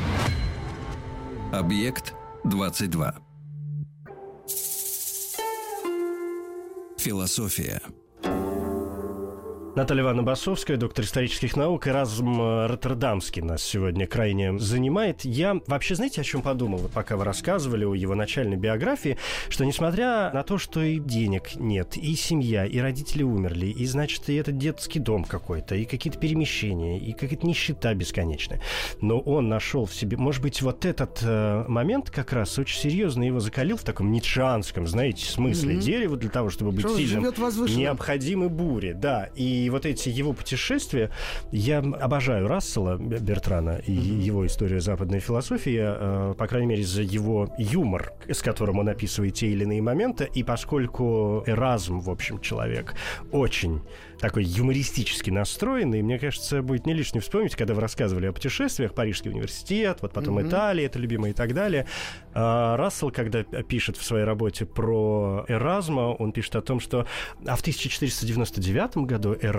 Объект 1.51 2.13
22. 2.45 3.15
Философия. 6.97 7.81
Наталья 9.75 10.03
Ивановна 10.03 10.21
Басовская, 10.21 10.77
доктор 10.77 11.03
исторических 11.03 11.57
наук, 11.57 11.87
и 11.87 11.89
Разм 11.89 12.39
э, 12.39 12.67
Роттердамский 12.67 13.41
нас 13.41 13.63
сегодня 13.63 14.05
крайне 14.05 14.59
занимает. 14.59 15.25
Я 15.25 15.61
вообще, 15.65 15.95
знаете, 15.95 16.21
о 16.21 16.23
чем 16.23 16.43
подумал, 16.43 16.91
пока 16.93 17.17
вы 17.17 17.23
рассказывали 17.23 17.83
о 17.83 17.95
его 17.95 18.13
начальной 18.13 18.55
биографии, 18.55 19.17
что 19.49 19.65
несмотря 19.65 20.31
на 20.31 20.43
то, 20.43 20.59
что 20.59 20.83
и 20.83 20.99
денег 20.99 21.55
нет, 21.55 21.97
и 21.97 22.13
семья, 22.13 22.67
и 22.67 22.77
родители 22.77 23.23
умерли, 23.23 23.65
и, 23.65 23.83
значит, 23.87 24.29
и 24.29 24.35
этот 24.35 24.59
детский 24.59 24.99
дом 24.99 25.23
какой-то, 25.23 25.73
и 25.73 25.85
какие-то 25.85 26.19
перемещения, 26.19 26.99
и 26.99 27.11
какая-то 27.13 27.47
нищета 27.47 27.95
бесконечная, 27.95 28.61
но 29.01 29.17
он 29.17 29.49
нашел 29.49 29.87
в 29.87 29.95
себе, 29.95 30.17
может 30.17 30.43
быть, 30.43 30.61
вот 30.61 30.85
этот 30.85 31.21
э, 31.23 31.65
момент 31.67 32.11
как 32.11 32.31
раз 32.31 32.59
очень 32.59 32.79
серьезно 32.79 33.23
его 33.23 33.39
закалил 33.39 33.77
в 33.77 33.83
таком 33.83 34.11
ницшеанском, 34.11 34.85
знаете, 34.85 35.25
смысле. 35.25 35.73
Мгм. 35.73 35.81
Дерево 35.81 36.15
для 36.15 36.29
того, 36.29 36.51
чтобы 36.51 36.71
быть 36.73 36.85
Что 36.85 36.95
сильным, 36.95 37.23
необходимы 37.75 38.49
бури, 38.49 38.91
да. 38.91 39.31
И 39.35 39.62
вот 39.69 39.85
эти 39.85 40.09
его 40.09 40.33
путешествия, 40.33 41.09
я 41.51 41.79
обожаю 41.79 42.47
Рассела 42.47 42.97
Бертрана 42.97 43.81
и 43.85 43.91
его 43.91 44.45
историю 44.45 44.81
западной 44.81 45.19
философии, 45.19 45.79
э, 45.81 46.33
по 46.37 46.47
крайней 46.47 46.67
мере, 46.67 46.83
за 46.83 47.01
его 47.01 47.49
юмор, 47.57 48.13
с 48.29 48.41
которым 48.41 48.79
он 48.79 48.89
описывает 48.89 49.35
те 49.35 49.47
или 49.47 49.63
иные 49.63 49.81
моменты, 49.81 50.29
и 50.33 50.43
поскольку 50.43 51.43
Эразм, 51.45 51.99
в 51.99 52.09
общем, 52.09 52.39
человек 52.39 52.95
очень 53.31 53.81
такой 54.19 54.45
юмористически 54.45 55.29
настроенный, 55.31 56.01
мне 56.01 56.17
кажется, 56.17 56.61
будет 56.61 56.85
не 56.85 56.93
лишним 56.93 57.21
вспомнить, 57.21 57.55
когда 57.57 57.73
вы 57.73 57.81
рассказывали 57.81 58.27
о 58.27 58.31
путешествиях, 58.31 58.93
Парижский 58.93 59.31
университет, 59.31 59.97
вот 60.01 60.13
потом 60.13 60.35
Мгм. 60.35 60.47
Италия, 60.47 60.85
это 60.85 60.97
любимое 60.97 61.31
и 61.31 61.33
так 61.33 61.53
далее. 61.53 61.87
А, 62.33 62.77
Рассел, 62.77 63.11
когда 63.11 63.43
пишет 63.43 63.97
в 63.97 64.03
своей 64.03 64.23
работе 64.23 64.65
про 64.65 65.43
Эразма, 65.49 66.13
он 66.13 66.31
пишет 66.31 66.55
о 66.55 66.61
том, 66.61 66.79
что 66.79 67.05
а 67.45 67.55
в 67.55 67.61
1499 67.61 69.05
году 69.05 69.35
Эразм 69.41 69.52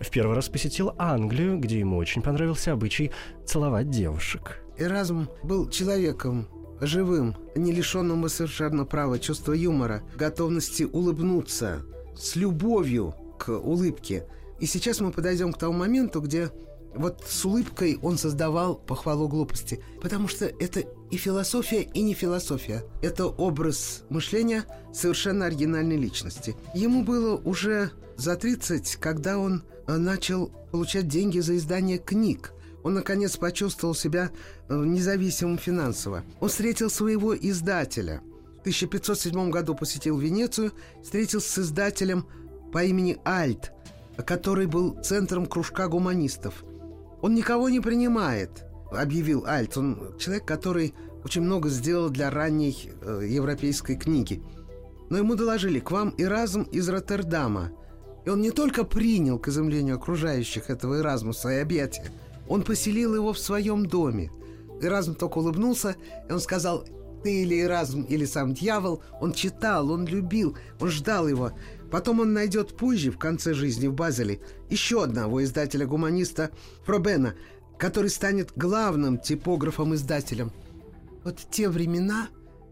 в 0.00 0.10
первый 0.10 0.36
раз 0.36 0.48
посетил 0.48 0.92
Англию, 0.98 1.58
где 1.58 1.78
ему 1.78 1.96
очень 1.96 2.22
понравился 2.22 2.72
обычай 2.72 3.10
целовать 3.44 3.90
девушек. 3.90 4.62
Эразм 4.78 5.28
был 5.42 5.68
человеком 5.68 6.48
живым, 6.80 7.36
не 7.54 7.72
лишенным 7.72 8.28
совершенно 8.28 8.84
права 8.84 9.18
чувства 9.18 9.52
юмора, 9.52 10.02
готовности 10.16 10.84
улыбнуться 10.84 11.82
с 12.16 12.36
любовью 12.36 13.14
к 13.38 13.50
улыбке. 13.50 14.26
И 14.60 14.66
сейчас 14.66 15.00
мы 15.00 15.10
подойдем 15.10 15.52
к 15.52 15.58
тому 15.58 15.72
моменту, 15.72 16.20
где 16.20 16.50
вот 16.94 17.24
с 17.26 17.44
улыбкой 17.44 17.98
он 18.02 18.18
создавал 18.18 18.76
похвалу 18.76 19.28
глупости, 19.28 19.82
потому 20.00 20.28
что 20.28 20.46
это 20.46 20.84
и 21.10 21.16
философия, 21.16 21.82
и 21.82 22.02
не 22.02 22.14
философия. 22.14 22.84
Это 23.02 23.26
образ 23.26 24.04
мышления 24.10 24.64
совершенно 24.92 25.46
оригинальной 25.46 25.96
личности. 25.96 26.56
Ему 26.74 27.04
было 27.04 27.36
уже 27.36 27.90
за 28.16 28.36
30, 28.36 28.96
когда 28.96 29.38
он 29.38 29.62
э, 29.86 29.96
начал 29.96 30.48
получать 30.70 31.08
деньги 31.08 31.40
за 31.40 31.56
издание 31.56 31.98
книг. 31.98 32.52
Он, 32.82 32.94
наконец, 32.94 33.36
почувствовал 33.36 33.94
себя 33.94 34.30
э, 34.68 34.74
независимым 34.74 35.58
финансово. 35.58 36.22
Он 36.40 36.48
встретил 36.48 36.90
своего 36.90 37.36
издателя. 37.36 38.20
В 38.58 38.60
1507 38.60 39.50
году 39.50 39.74
посетил 39.74 40.18
Венецию, 40.18 40.72
встретился 41.02 41.50
с 41.50 41.58
издателем 41.58 42.26
по 42.72 42.82
имени 42.84 43.18
Альт, 43.26 43.72
который 44.24 44.66
был 44.66 45.00
центром 45.02 45.46
кружка 45.46 45.88
гуманистов. 45.88 46.64
«Он 47.24 47.34
никого 47.34 47.70
не 47.70 47.80
принимает»,— 47.80 48.66
объявил 48.92 49.46
Альт. 49.46 49.78
Он 49.78 50.14
человек, 50.18 50.44
который 50.44 50.92
очень 51.24 51.40
много 51.40 51.70
сделал 51.70 52.10
для 52.10 52.28
ранней 52.28 52.90
э, 53.00 53.22
европейской 53.26 53.96
книги. 53.96 54.42
Но 55.08 55.16
ему 55.16 55.34
доложили, 55.34 55.80
к 55.80 55.90
вам 55.90 56.14
Эразм 56.18 56.64
из 56.64 56.86
Роттердама. 56.86 57.72
И 58.26 58.28
он 58.28 58.42
не 58.42 58.50
только 58.50 58.84
принял 58.84 59.38
к 59.38 59.48
изумлению 59.48 59.96
окружающих 59.96 60.68
этого 60.68 61.00
Эразма 61.00 61.32
в 61.32 61.38
свои 61.38 61.60
объятия, 61.60 62.04
он 62.46 62.60
поселил 62.60 63.14
его 63.14 63.32
в 63.32 63.38
своем 63.38 63.86
доме. 63.86 64.30
Эразм 64.82 65.14
только 65.14 65.38
улыбнулся, 65.38 65.96
и 66.28 66.30
он 66.30 66.40
сказал, 66.40 66.84
ты 67.22 67.42
или 67.42 67.62
Эразм, 67.62 68.02
или 68.02 68.26
сам 68.26 68.52
дьявол. 68.52 69.02
Он 69.22 69.32
читал, 69.32 69.90
он 69.90 70.04
любил, 70.04 70.58
он 70.78 70.90
ждал 70.90 71.26
его. 71.26 71.52
Потом 71.94 72.18
он 72.18 72.32
найдет 72.32 72.76
позже, 72.76 73.12
в 73.12 73.18
конце 73.18 73.54
жизни 73.54 73.86
в 73.86 73.94
Базеле, 73.94 74.40
еще 74.68 75.04
одного 75.04 75.44
издателя-гуманиста 75.44 76.50
Пробена, 76.84 77.34
который 77.78 78.10
станет 78.10 78.50
главным 78.56 79.16
типографом-издателем. 79.16 80.50
Вот 81.22 81.38
в 81.38 81.48
те 81.48 81.68
времена 81.68 82.30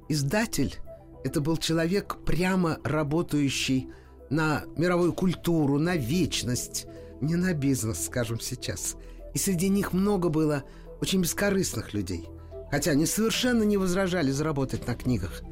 издатель– 0.08 0.74
это 1.24 1.40
был 1.40 1.56
человек, 1.56 2.16
прямо 2.26 2.80
работающий 2.82 3.90
на 4.28 4.64
мировую 4.76 5.12
культуру, 5.12 5.78
на 5.78 5.94
вечность, 5.94 6.86
не 7.20 7.36
на 7.36 7.54
бизнес, 7.54 8.06
скажем 8.06 8.40
сейчас. 8.40 8.96
И 9.34 9.38
среди 9.38 9.68
них 9.68 9.92
много 9.92 10.30
было 10.30 10.64
очень 11.00 11.22
бескорыстных 11.22 11.94
людей. 11.94 12.28
Хотя 12.72 12.90
они 12.90 13.06
совершенно 13.06 13.62
не 13.62 13.76
возражали 13.76 14.32
заработать 14.32 14.84
на 14.88 14.96
книгах. 14.96 15.42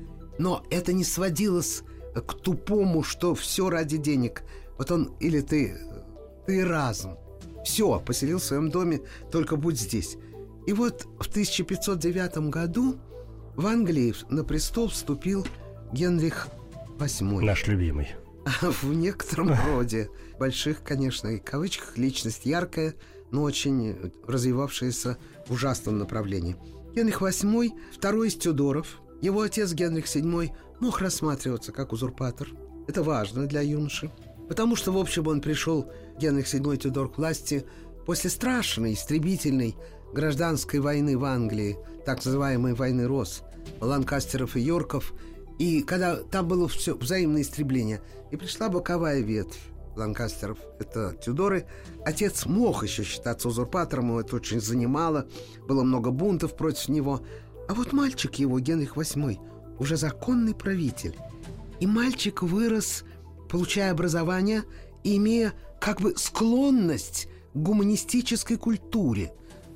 Но 0.41 0.67
это 0.73 0.93
не 0.93 1.05
сводилось 1.05 1.85
к 2.15 2.35
тупому, 2.35 3.03
что 3.03 3.35
все 3.35 3.71
ради 3.71 3.97
денег. 3.97 4.43
Вот 4.79 4.91
он 4.91 5.13
или 5.21 5.41
ты, 5.41 5.77
ты 6.47 6.65
разум. 6.65 7.19
Все, 7.65 8.01
поселил 8.01 8.39
в 8.39 8.45
своем 8.45 8.71
доме, 8.71 9.03
только 9.31 9.57
будь 9.57 9.79
здесь. 9.79 10.17
И 10.67 10.73
вот 10.73 11.07
в 11.19 11.29
1509 11.29 12.51
году 12.51 12.97
в 13.57 13.67
Англии 13.67 14.15
на 14.29 14.45
престол 14.45 14.89
вступил 14.89 15.47
Генрих 15.93 16.49
VIII. 16.99 17.41
Наш 17.41 17.67
любимый. 17.67 18.09
В 18.83 18.95
некотором 18.95 19.53
роде. 19.67 20.11
Больших, 20.39 20.83
конечно, 20.83 21.29
и 21.29 21.39
кавычках, 21.39 21.99
личность 21.99 22.47
яркая, 22.47 22.95
но 23.31 23.43
очень 23.43 24.13
развивавшаяся 24.27 25.19
в 25.47 25.53
ужасном 25.53 25.99
направлении. 25.99 26.57
Генрих 26.95 27.21
VIII, 27.23 27.71
второй 27.93 28.29
из 28.29 28.37
Тюдоров, 28.37 29.01
его 29.21 29.43
отец 29.43 29.73
Генрих 29.73 30.07
VII 30.07 30.51
мог 30.81 31.01
рассматриваться 31.01 31.73
как 31.73 31.93
узурпатор. 31.93 32.49
Это 32.89 33.03
важно 33.03 33.47
для 33.47 33.61
юноши. 33.61 34.11
Потому 34.49 34.75
что, 34.75 34.91
в 34.91 34.99
общем, 34.99 35.29
он 35.29 35.41
пришел, 35.41 35.91
Генрих 36.19 36.53
VII 36.53 36.77
Тюдор, 36.77 37.11
к 37.11 37.19
власти 37.19 37.65
после 38.05 38.31
страшной, 38.31 38.95
истребительной 38.95 39.77
гражданской 40.13 40.81
войны 40.81 41.17
в 41.17 41.25
Англии, 41.25 41.79
так 42.05 42.25
называемой 42.25 42.75
войны 42.75 43.07
Рос, 43.07 43.43
Ланкастеров 43.81 44.57
и 44.57 44.61
Йорков, 44.61 45.13
и 45.59 45.83
когда 45.83 46.17
там 46.17 46.49
было 46.49 46.67
все 46.67 46.97
взаимное 46.97 47.43
истребление, 47.43 48.01
и 48.31 48.37
пришла 48.37 48.69
боковая 48.69 49.21
ветвь 49.21 49.61
Ланкастеров, 49.95 50.59
это 50.79 51.15
Тюдоры, 51.23 51.67
отец 52.05 52.47
мог 52.47 52.83
еще 52.83 53.05
считаться 53.05 53.49
узурпатором, 53.49 54.09
его 54.09 54.21
это 54.21 54.37
очень 54.37 54.61
занимало, 54.61 55.29
было 55.69 55.85
много 55.85 56.11
бунтов 56.11 56.57
против 56.57 56.89
него, 56.89 57.21
а 57.69 57.75
вот 57.75 57.93
мальчик 57.93 58.35
его, 58.37 58.59
Генрих 58.59 58.97
VIII, 58.97 59.39
уже 59.81 59.97
законный 59.97 60.55
правитель. 60.55 61.17
И 61.81 61.87
мальчик 61.87 62.43
вырос, 62.43 63.05
получая 63.49 63.91
образование 63.91 64.63
имея 65.03 65.55
как 65.81 66.01
бы 66.01 66.15
склонность 66.17 67.27
к 67.55 67.57
гуманистической 67.57 68.57
культуре. 68.57 69.33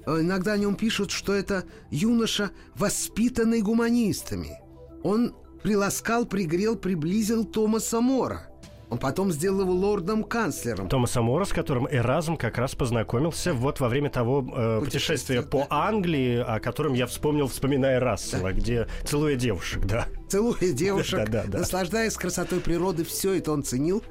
Иногда 0.07 0.53
о 0.53 0.59
нем 0.59 0.77
пишут, 0.77 1.11
что 1.11 1.33
это 1.33 1.65
юноша, 1.91 2.53
воспитанный 2.77 3.63
гуманистами. 3.63 4.61
Он 5.03 5.35
приласкал, 5.63 6.27
пригрел, 6.27 6.77
приблизил 6.77 7.45
Томаса 7.45 8.01
Мора– 8.01 8.49
он 8.95 9.01
потом 9.01 9.33
сделал 9.33 9.63
его 9.63 9.73
лордом-канцлером. 9.73 10.89
Томаса 10.89 11.21
Мора, 11.21 11.45
с 11.45 11.53
которым 11.53 11.89
Эразм 11.91 12.37
как 12.37 12.59
раз 12.59 12.77
познакомился 12.77 13.53
вот 13.53 13.81
во 13.81 13.89
время 13.89 14.09
того 14.09 14.49
э, 14.55 14.81
путешествия 14.85 15.43
по 15.43 15.67
да. 15.69 15.89
Англии, 15.89 16.39
о 16.39 16.61
котором 16.61 16.95
я 16.95 17.09
вспомнил, 17.09 17.49
вспоминая 17.49 17.99
Рассела, 17.99 18.51
да. 18.51 18.53
где 18.53 18.87
целуя 19.05 19.35
девушек, 19.35 19.85
да. 19.85 20.07
Целуя 20.29 20.73
девушек, 20.73 21.29
да, 21.29 21.43
да, 21.43 21.45
да. 21.49 21.59
наслаждаясь 21.59 22.15
красотой 22.15 22.61
природы, 22.61 23.03
все 23.03 23.35
это 23.35 23.51
он 23.51 23.65
ценил. 23.65 24.05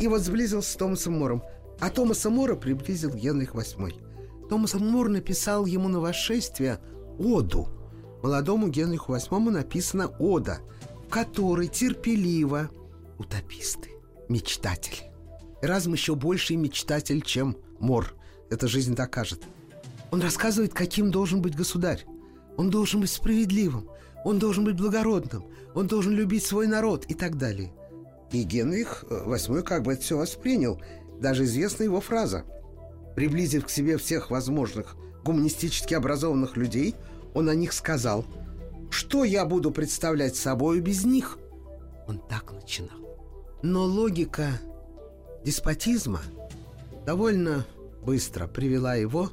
И 0.00 0.08
вот 0.08 0.20
сблизился 0.22 0.72
с 0.72 0.74
Томасом 0.74 1.16
Мором. 1.20 1.44
А 1.78 1.88
Томаса 1.88 2.28
Мора 2.28 2.56
приблизил 2.56 3.10
Генрих 3.10 3.54
VIII. 3.54 4.48
Томас 4.48 4.74
Мор 4.74 5.08
написал 5.10 5.64
ему 5.64 5.88
на 5.88 6.00
восшествие 6.00 6.80
оду. 7.20 7.68
Молодому 8.24 8.66
Генриху 8.66 9.14
VIII 9.14 9.50
написана 9.50 10.08
ода, 10.18 10.58
в 11.06 11.08
которой 11.08 11.68
терпеливо 11.68 12.68
утописты 13.16 13.97
мечтатель. 14.28 15.04
Эразм 15.62 15.92
еще 15.92 16.14
больший 16.14 16.56
мечтатель, 16.56 17.22
чем 17.22 17.56
Мор. 17.80 18.14
Эта 18.50 18.68
жизнь 18.68 18.94
докажет. 18.94 19.42
Он 20.10 20.20
рассказывает, 20.22 20.72
каким 20.72 21.10
должен 21.10 21.42
быть 21.42 21.56
государь. 21.56 22.04
Он 22.56 22.70
должен 22.70 23.00
быть 23.00 23.10
справедливым. 23.10 23.88
Он 24.24 24.38
должен 24.38 24.64
быть 24.64 24.76
благородным. 24.76 25.44
Он 25.74 25.86
должен 25.86 26.12
любить 26.12 26.44
свой 26.44 26.66
народ 26.66 27.04
и 27.06 27.14
так 27.14 27.36
далее. 27.36 27.72
И 28.32 28.42
Генрих 28.42 29.04
VIII 29.08 29.62
как 29.62 29.82
бы 29.82 29.92
это 29.92 30.02
все 30.02 30.16
воспринял. 30.16 30.80
Даже 31.20 31.44
известна 31.44 31.84
его 31.84 32.00
фраза. 32.00 32.44
Приблизив 33.16 33.66
к 33.66 33.70
себе 33.70 33.96
всех 33.96 34.30
возможных 34.30 34.96
гуманистически 35.24 35.94
образованных 35.94 36.56
людей, 36.56 36.94
он 37.34 37.48
о 37.48 37.54
них 37.54 37.72
сказал, 37.72 38.24
что 38.90 39.24
я 39.24 39.44
буду 39.44 39.70
представлять 39.70 40.36
собой 40.36 40.80
без 40.80 41.04
них. 41.04 41.38
Он 42.06 42.18
так 42.28 42.52
начинал. 42.52 43.07
Но 43.62 43.84
логика 43.84 44.60
деспотизма 45.44 46.20
довольно 47.04 47.66
быстро 48.02 48.46
привела 48.46 48.94
его 48.94 49.30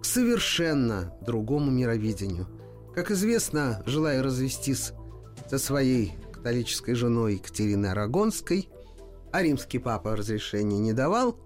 к 0.00 0.04
совершенно 0.04 1.14
другому 1.20 1.70
мировидению. 1.70 2.46
Как 2.94 3.10
известно, 3.10 3.82
желая 3.86 4.22
развестись 4.22 4.92
со 5.48 5.58
своей 5.58 6.12
католической 6.32 6.94
женой 6.94 7.34
Екатериной 7.34 7.92
Арагонской, 7.92 8.68
а 9.32 9.42
римский 9.42 9.78
папа 9.78 10.16
разрешения 10.16 10.78
не 10.78 10.92
давал, 10.92 11.38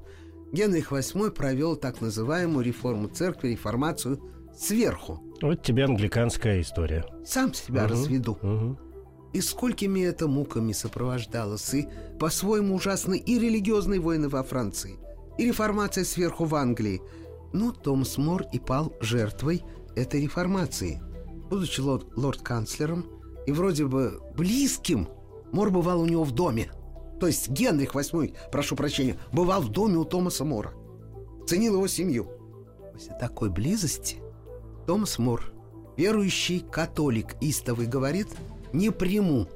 Генрих 0.53 0.93
VIII 0.93 1.31
провел 1.33 1.77
так 1.77 2.01
называемую 2.01 2.65
реформу 2.65 3.09
церкви, 3.09 3.49
реформацию 3.49 4.21
сверху. 4.57 5.21
Вот 5.43 5.63
тебе 5.63 5.85
англиканская 5.85 6.61
история. 6.61 7.05
Сам 7.27 7.53
себя 7.53 7.85
угу, 7.85 7.91
разведу. 7.91 8.39
Угу 8.41 8.84
и 9.35 9.41
сколькими 9.41 10.01
это 10.01 10.29
муками 10.29 10.73
сопровождалось, 10.73 11.75
и 11.75 11.89
по-своему 12.21 12.77
ужасны 12.77 13.19
и 13.19 13.39
религиозные 13.39 14.01
войны 14.01 14.29
во 14.29 14.45
Франции, 14.45 14.97
и 15.37 15.47
реформация 15.47 16.05
сверху 16.05 16.45
в 16.45 16.55
Англии. 16.55 17.03
Но 17.53 17.73
Томас 17.73 18.17
Мор 18.17 18.45
и 18.53 18.61
пал 18.61 18.93
жертвой 19.01 19.63
этой 19.97 20.23
реформации. 20.23 21.03
Будучи 21.51 21.81
лорд-канцлером 21.81 23.07
и 23.47 23.53
вроде 23.53 23.87
бы 23.87 24.21
близким, 24.37 25.09
Мор 25.53 25.71
бывал 25.71 26.01
у 26.01 26.07
него 26.07 26.23
в 26.23 26.33
доме. 26.33 26.71
То 27.19 27.27
есть 27.27 27.49
Генрих 27.49 27.95
VIII, 27.95 28.37
прошу 28.53 28.77
прощения, 28.77 29.19
бывал 29.33 29.63
в 29.63 29.69
доме 29.71 29.97
у 29.97 30.05
Томаса 30.05 30.45
Мора. 30.45 30.75
Ценил 31.47 31.75
его 31.75 31.89
семью. 31.89 32.29
После 32.93 33.17
такой 33.19 33.51
близости 33.51 34.19
Томас 34.87 35.19
Мор, 35.19 35.53
верующий 35.97 36.61
католик 36.61 37.35
истовый, 37.41 37.89
говорит– 37.89 38.29
не 38.75 38.91
приму 38.91 39.49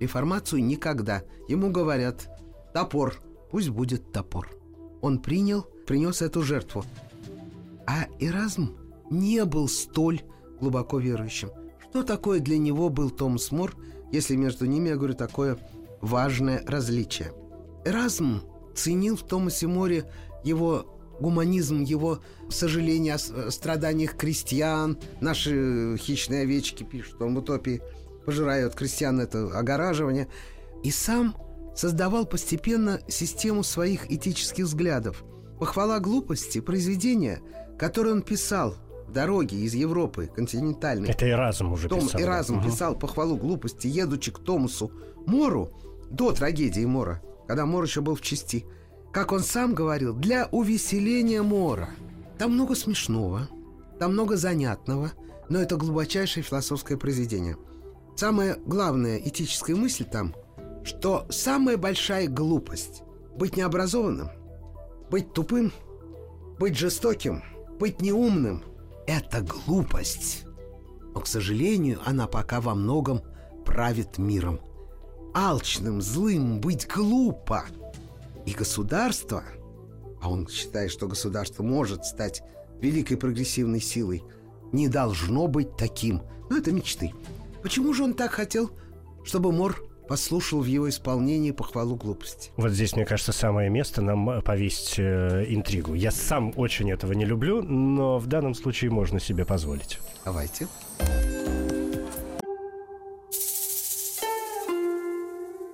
реформацию 0.00 0.62
никогда. 0.64 1.22
Ему 1.48 1.70
говорят 1.70 2.28
«топор, 2.74 3.20
пусть 3.50 3.70
будет 3.70 4.12
топор». 4.12 4.50
Он 5.00 5.20
принял, 5.20 5.62
принес 5.86 6.22
эту 6.22 6.42
жертву. 6.42 6.84
А 7.86 8.06
Эразм 8.18 8.74
не 9.10 9.44
был 9.44 9.68
столь 9.68 10.22
глубоко 10.60 10.98
верующим. 10.98 11.50
Что 11.90 12.02
такое 12.02 12.40
для 12.40 12.58
него 12.58 12.88
был 12.88 13.10
Томас 13.10 13.52
Мор, 13.52 13.76
если 14.10 14.34
между 14.34 14.66
ними, 14.66 14.88
я 14.88 14.96
говорю, 14.96 15.14
такое 15.14 15.58
важное 16.00 16.64
различие? 16.66 17.32
Эразм 17.84 18.42
ценил 18.74 19.16
в 19.16 19.22
Томасе 19.22 19.66
Море 19.66 20.10
его 20.42 20.90
гуманизм 21.20 21.82
его 21.82 22.20
сожаление 22.48 23.14
о 23.14 23.50
страданиях 23.50 24.16
крестьян. 24.16 24.98
Наши 25.20 25.96
хищные 25.98 26.42
овечки 26.42 26.82
пишут, 26.82 27.22
он 27.22 27.34
в 27.34 27.38
утопии 27.38 27.82
пожирает 28.24 28.74
крестьян 28.74 29.20
это 29.20 29.46
огораживание. 29.58 30.28
И 30.82 30.90
сам 30.90 31.36
создавал 31.74 32.26
постепенно 32.26 33.00
систему 33.08 33.62
своих 33.62 34.10
этических 34.10 34.64
взглядов. 34.64 35.24
Похвала 35.58 36.00
глупости, 36.00 36.60
произведения, 36.60 37.40
которые 37.78 38.14
он 38.14 38.22
писал 38.22 38.76
в 39.06 39.12
дороге 39.12 39.56
из 39.58 39.74
Европы 39.74 40.30
континентальной. 40.34 41.08
Это 41.08 41.28
Эразм 41.28 41.72
уже 41.72 41.88
Том 41.88 42.00
писал. 42.00 42.20
Эразм 42.20 42.60
да. 42.60 42.66
писал 42.66 42.98
похвалу 42.98 43.36
глупости, 43.36 43.86
едучи 43.86 44.32
к 44.32 44.38
Томасу 44.38 44.90
Мору 45.26 45.70
до 46.10 46.32
трагедии 46.32 46.84
Мора, 46.84 47.22
когда 47.46 47.66
Мор 47.66 47.84
еще 47.84 48.00
был 48.00 48.14
в 48.14 48.20
части. 48.20 48.66
Как 49.12 49.30
он 49.32 49.40
сам 49.40 49.74
говорил, 49.74 50.12
для 50.12 50.48
увеселения 50.50 51.42
Мора. 51.42 51.90
Там 52.38 52.52
много 52.52 52.74
смешного, 52.74 53.48
там 54.00 54.12
много 54.12 54.36
занятного, 54.36 55.12
но 55.48 55.60
это 55.60 55.76
глубочайшее 55.76 56.42
философское 56.42 56.96
произведение. 56.96 57.56
Самая 58.16 58.56
главная 58.64 59.18
этическая 59.18 59.74
мысль 59.74 60.04
там, 60.04 60.34
что 60.84 61.26
самая 61.30 61.76
большая 61.76 62.28
глупость– 62.28 63.02
быть 63.36 63.56
необразованным, 63.56 64.30
быть 65.10 65.32
тупым, 65.32 65.72
быть 66.58 66.76
жестоким, 66.76 67.42
быть 67.80 68.00
неумным– 68.00 68.62
это 69.06 69.40
глупость. 69.42 70.44
Но, 71.12 71.20
к 71.20 71.26
сожалению, 71.26 72.00
она 72.04 72.26
пока 72.28 72.60
во 72.60 72.74
многом 72.74 73.22
правит 73.64 74.18
миром. 74.18 74.60
Алчным, 75.34 76.00
злым 76.00 76.60
быть 76.60 76.86
глупо. 76.86 77.64
И 78.46 78.52
государство, 78.52 79.42
а 80.22 80.30
он 80.30 80.46
считает, 80.48 80.92
что 80.92 81.08
государство 81.08 81.64
может 81.64 82.04
стать 82.04 82.42
великой 82.80 83.16
прогрессивной 83.16 83.80
силой, 83.80 84.22
не 84.72 84.88
должно 84.88 85.48
быть 85.48 85.76
таким. 85.76 86.22
Но 86.50 86.58
это 86.58 86.70
мечты. 86.72 87.12
Почему 87.64 87.94
же 87.94 88.04
он 88.04 88.12
так 88.12 88.32
хотел, 88.32 88.70
чтобы 89.24 89.50
Мор 89.50 89.82
послушал 90.06 90.60
в 90.60 90.66
его 90.66 90.86
исполнении 90.86 91.50
похвалу 91.50 91.96
глупости? 91.96 92.50
Вот 92.58 92.72
здесь, 92.72 92.94
мне 92.94 93.06
кажется, 93.06 93.32
самое 93.32 93.70
место 93.70 94.02
нам 94.02 94.28
э, 94.28 94.42
повесить 94.42 94.98
э, 94.98 95.46
интригу. 95.48 95.94
Я 95.94 96.10
сам 96.10 96.52
очень 96.56 96.92
этого 96.92 97.14
не 97.14 97.24
люблю, 97.24 97.62
но 97.62 98.18
в 98.18 98.26
данном 98.26 98.54
случае 98.54 98.90
можно 98.90 99.18
себе 99.18 99.46
позволить. 99.46 99.98
Давайте. 100.26 100.68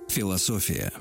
Философия. 0.07 0.93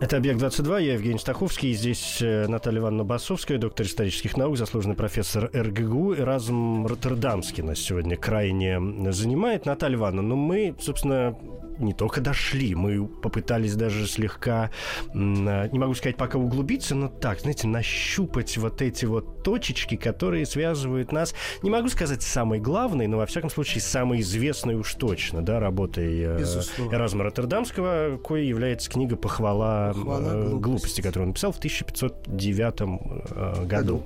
Это 0.00 0.16
«Объект-22», 0.18 0.84
я 0.84 0.92
Евгений 0.92 1.18
Стаховский, 1.18 1.72
и 1.72 1.74
здесь 1.74 2.18
э, 2.22 2.46
Наталья 2.46 2.78
Ивановна 2.78 3.02
Басовская, 3.02 3.58
доктор 3.58 3.84
исторических 3.84 4.36
наук, 4.36 4.56
заслуженный 4.56 4.94
профессор 4.94 5.50
РГГУ, 5.52 6.14
Эразм 6.14 6.86
Роттердамский 6.86 7.64
нас 7.64 7.80
сегодня 7.80 8.16
крайне 8.16 8.80
занимает. 9.10 9.66
Наталья 9.66 9.96
Ивановна, 9.96 10.22
ну 10.22 10.36
мы, 10.36 10.76
собственно, 10.80 11.36
не 11.80 11.94
только 11.94 12.20
дошли, 12.20 12.76
мы 12.76 13.08
попытались 13.08 13.74
даже 13.74 14.06
слегка, 14.06 14.70
не 15.14 15.78
могу 15.78 15.94
сказать 15.94 16.16
пока 16.16 16.38
углубиться, 16.38 16.94
но 16.94 17.08
так, 17.08 17.40
знаете, 17.40 17.66
нащупать 17.66 18.56
вот 18.56 18.82
эти 18.82 19.04
вот 19.04 19.42
точечки, 19.42 19.96
которые 19.96 20.46
связывают 20.46 21.10
нас, 21.10 21.34
не 21.62 21.70
могу 21.70 21.88
сказать 21.88 22.22
самой 22.22 22.60
главной, 22.60 23.08
но 23.08 23.16
во 23.16 23.26
всяком 23.26 23.50
случае 23.50 23.82
самой 23.82 24.20
известной 24.20 24.76
уж 24.76 24.94
точно, 24.94 25.42
да, 25.42 25.58
работой 25.58 26.38
Безусловно. 26.38 26.94
Эразма 26.94 27.24
Роттердамского, 27.24 28.18
кое 28.18 28.42
является 28.42 28.90
книга 28.90 29.16
«Похвала, 29.16 29.87
«Похвала 29.94 30.34
э, 30.34 30.48
глупости». 30.48 30.62
глупости», 30.62 31.00
которую 31.00 31.24
он 31.24 31.28
написал 31.30 31.52
в 31.52 31.58
1509 31.58 32.74
э, 32.80 33.66
году. 33.66 34.02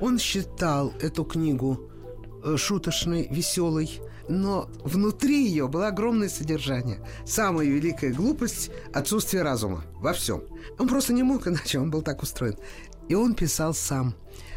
Он 0.00 0.18
считал 0.18 0.92
эту 1.00 1.24
книгу 1.24 1.90
э, 2.44 2.56
шуточной, 2.56 3.28
веселой, 3.30 4.00
но 4.28 4.68
внутри 4.84 5.46
ее 5.46 5.68
было 5.68 5.88
огромное 5.88 6.28
содержание. 6.28 6.98
Самая 7.24 7.66
великая 7.66 8.12
глупость– 8.12 8.70
отсутствие 8.92 9.42
разума 9.42 9.84
во 9.94 10.12
всем. 10.12 10.42
Он 10.78 10.88
просто 10.88 11.12
не 11.12 11.22
мог 11.22 11.46
иначе, 11.46 11.78
он 11.78 11.90
был 11.90 12.02
так 12.02 12.22
устроен. 12.22 12.56
И 13.08 13.14
он 13.14 13.34
писал 13.34 13.72
сам. 13.72 14.14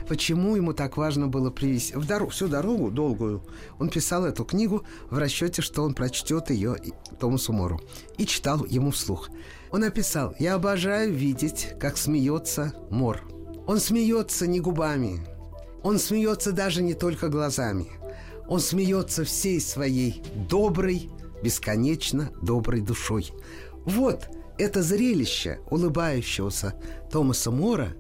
Почему 0.08 0.56
ему 0.56 0.74
так 0.74 0.98
важно 0.98 1.28
было 1.28 1.52
привести 1.52 1.96
в 1.96 2.08
дорогу, 2.08 2.32
всю 2.32 2.48
дорогу 2.48 2.90
долгую? 2.90 3.44
Он 3.78 3.90
писал 3.90 4.26
эту 4.26 4.44
книгу 4.44 4.84
в 5.12 5.18
расчете, 5.20 5.62
что 5.62 5.84
он 5.84 5.94
прочтет 5.94 6.50
ее 6.50 6.78
Томасу 7.20 7.54
Мору 7.54 7.80
и 8.18 8.26
читал 8.26 8.66
ему 8.66 8.90
вслух. 8.90 9.30
Он 9.72 9.82
написал: 9.82 10.36
"Я 10.40 10.56
обожаю 10.56 11.14
видеть, 11.14 11.74
как 11.80 11.98
смеется 11.98 12.74
Мор. 12.90 13.22
Он 13.68 13.80
смеется 13.80 14.48
не 14.48 14.60
губами, 14.60 15.20
он 15.84 16.00
смеется 16.00 16.52
даже 16.52 16.82
не 16.82 16.94
только 16.94 17.30
глазами. 17.30 17.88
Он 18.48 18.60
смеется 18.60 19.24
всей 19.24 19.62
своей 19.62 20.24
доброй, 20.50 21.10
бесконечно 21.44 22.32
доброй 22.42 22.82
душой. 22.82 23.32
Вот 23.86 24.28
это 24.58 24.82
зрелище 24.82 25.60
улыбающегося 25.70 26.74
Томаса 27.12 27.52
Мора, 27.52 27.96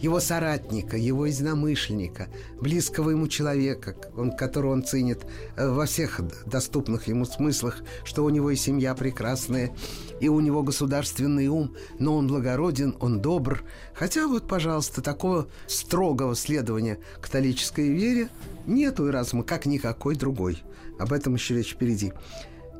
его 0.00 0.18
соратника, 0.20 0.96
его 0.96 1.26
единомышленника, 1.26 2.28
близкого 2.60 3.10
ему 3.10 3.28
человека, 3.28 3.94
он, 4.16 4.32
которого 4.32 4.72
он 4.72 4.82
ценит 4.82 5.26
э, 5.56 5.68
во 5.68 5.86
всех 5.86 6.20
доступных 6.46 7.08
ему 7.08 7.24
смыслах, 7.24 7.82
что 8.04 8.24
у 8.24 8.30
него 8.30 8.50
и 8.50 8.56
семья 8.56 8.94
прекрасная, 8.94 9.74
и 10.20 10.28
у 10.28 10.40
него 10.40 10.62
государственный 10.62 11.48
ум, 11.48 11.74
но 11.98 12.16
он 12.16 12.28
благороден, 12.28 12.96
он 13.00 13.20
добр. 13.20 13.62
Хотя 13.94 14.26
вот, 14.26 14.46
пожалуйста, 14.46 15.02
такого 15.02 15.48
строгого 15.66 16.34
следования 16.34 16.98
католической 17.20 17.88
вере 17.88 18.28
нету 18.66 19.08
и 19.08 19.10
разума, 19.10 19.42
как 19.42 19.66
никакой 19.66 20.16
другой. 20.16 20.62
Об 20.98 21.12
этом 21.12 21.34
еще 21.34 21.56
речь 21.56 21.72
впереди. 21.72 22.12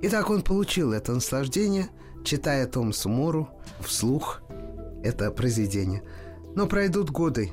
Итак, 0.02 0.30
он 0.30 0.42
получил 0.42 0.92
это 0.92 1.12
наслаждение, 1.12 1.88
читая 2.24 2.66
Томасу 2.66 3.08
Мору 3.08 3.48
вслух 3.80 4.40
это 5.02 5.30
произведение. 5.30 6.02
Но 6.54 6.66
пройдут 6.66 7.10
годы. 7.10 7.52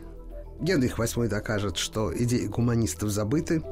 Генрих 0.60 0.98
VIII 0.98 1.28
докажет, 1.28 1.78
что 1.78 2.12
идеи 2.16 2.48
гуманистов 2.48 3.10
забыты. 3.10 3.64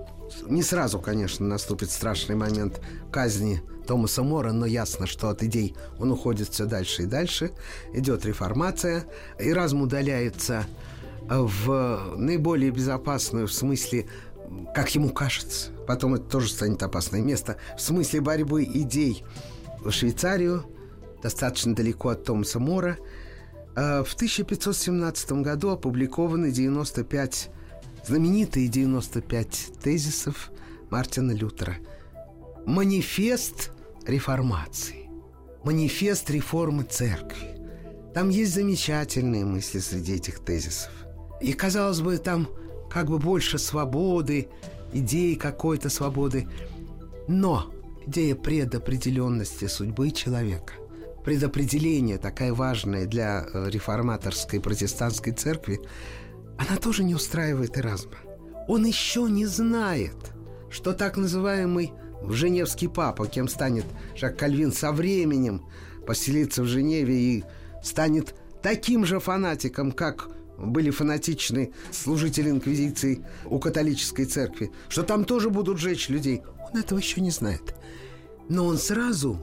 Не 0.48 0.64
сразу, 0.64 1.00
конечно, 1.00 1.46
наступит 1.46 1.92
страшный 1.92 2.36
момент 2.36 2.82
казни 3.12 3.62
Томаса 3.88 4.24
Мора, 4.24 4.52
но 4.52 4.66
ясно, 4.66 5.08
что 5.08 5.30
от 5.30 5.44
идей 5.44 5.76
он 6.00 6.12
уходит 6.12 6.50
все 6.50 6.66
дальше 6.66 7.04
и 7.04 7.06
дальше. 7.06 7.52
Идет 7.94 8.26
реформация. 8.26 9.06
Эразм 9.40 9.82
удаляется 9.82 10.66
в 11.28 12.16
наиболее 12.18 12.72
безопасную 12.72 13.48
в 13.48 13.54
смысле 13.54 14.08
как 14.74 14.94
ему 14.94 15.10
кажется. 15.10 15.72
Потом 15.88 16.16
это 16.16 16.26
тоже 16.26 16.50
станет 16.50 16.82
опасное 16.84 17.22
место. 17.22 17.58
В 17.78 17.82
смысле 17.82 18.22
борьбы 18.22 18.64
идей 18.64 19.24
в 19.84 19.92
Швейцарию, 19.92 20.66
достаточно 21.22 21.76
далеко 21.76 22.10
от 22.10 22.24
Томаса 22.24 22.60
Мора. 22.60 22.98
А 23.76 24.04
В 24.04 24.14
1517 24.14 25.32
году 25.44 25.70
опубликованы 25.72 26.50
95, 26.50 27.50
знаменитые 28.06 28.70
95 28.70 29.74
тезисов 29.84 30.52
Мартина 30.90 31.34
Лютера. 31.34 31.76
Манифест 32.66 33.72
реформации. 34.08 35.10
Манифест 35.64 36.30
реформы 36.30 36.84
церкви. 36.84 37.56
Там 38.14 38.30
есть 38.30 38.54
замечательные 38.54 39.44
мысли 39.44 39.80
среди 39.80 40.14
этих 40.14 40.40
тезисов. 40.40 40.92
И, 41.42 41.52
казалось 41.52 42.00
бы, 42.00 42.18
там 42.18 42.48
как 42.90 43.10
бы 43.10 43.20
больше 43.20 43.58
свободы, 43.58 44.48
идеи 44.94 45.34
какой-то 45.34 45.90
свободы. 45.90 46.48
Но 47.28 47.74
идея 48.08 48.36
предопределенности 48.36 49.66
судьбы 49.66 50.12
человека, 50.12 50.74
предопределение, 51.26 52.20
такая 52.20 52.54
важная 52.54 53.08
для 53.08 53.48
э, 53.52 53.70
реформаторской 53.72 54.62
протестантской 54.62 55.34
церкви, 55.34 55.82
она 56.58 56.78
тоже 56.78 57.04
не 57.04 57.16
устраивает 57.16 57.78
Эразма. 57.80 58.18
Он 58.68 58.86
еще 58.86 59.24
не 59.24 59.48
знает, 59.48 60.16
что 60.70 60.94
так 60.94 61.18
называемый 61.18 61.94
Женевский 62.30 62.88
папа, 62.88 63.28
кем 63.28 63.48
станет 63.48 63.86
Жак 64.16 64.38
Кальвин 64.38 64.72
со 64.72 64.92
временем, 64.92 65.66
поселится 66.06 66.62
в 66.62 66.68
Женеве 66.68 67.16
и 67.16 67.44
станет 67.84 68.36
таким 68.62 69.04
же 69.04 69.20
фанатиком, 69.20 69.92
как 69.92 70.30
были 70.60 70.92
фанатичны 70.92 71.74
служители 71.92 72.52
инквизиции 72.52 73.26
у 73.46 73.58
католической 73.58 74.26
церкви, 74.26 74.72
что 74.90 75.02
там 75.02 75.26
тоже 75.26 75.50
будут 75.50 75.80
жечь 75.80 76.08
людей. 76.08 76.44
Он 76.72 76.80
этого 76.80 77.00
еще 77.00 77.20
не 77.20 77.32
знает. 77.32 77.76
Но 78.48 78.66
он 78.66 78.78
сразу, 78.78 79.40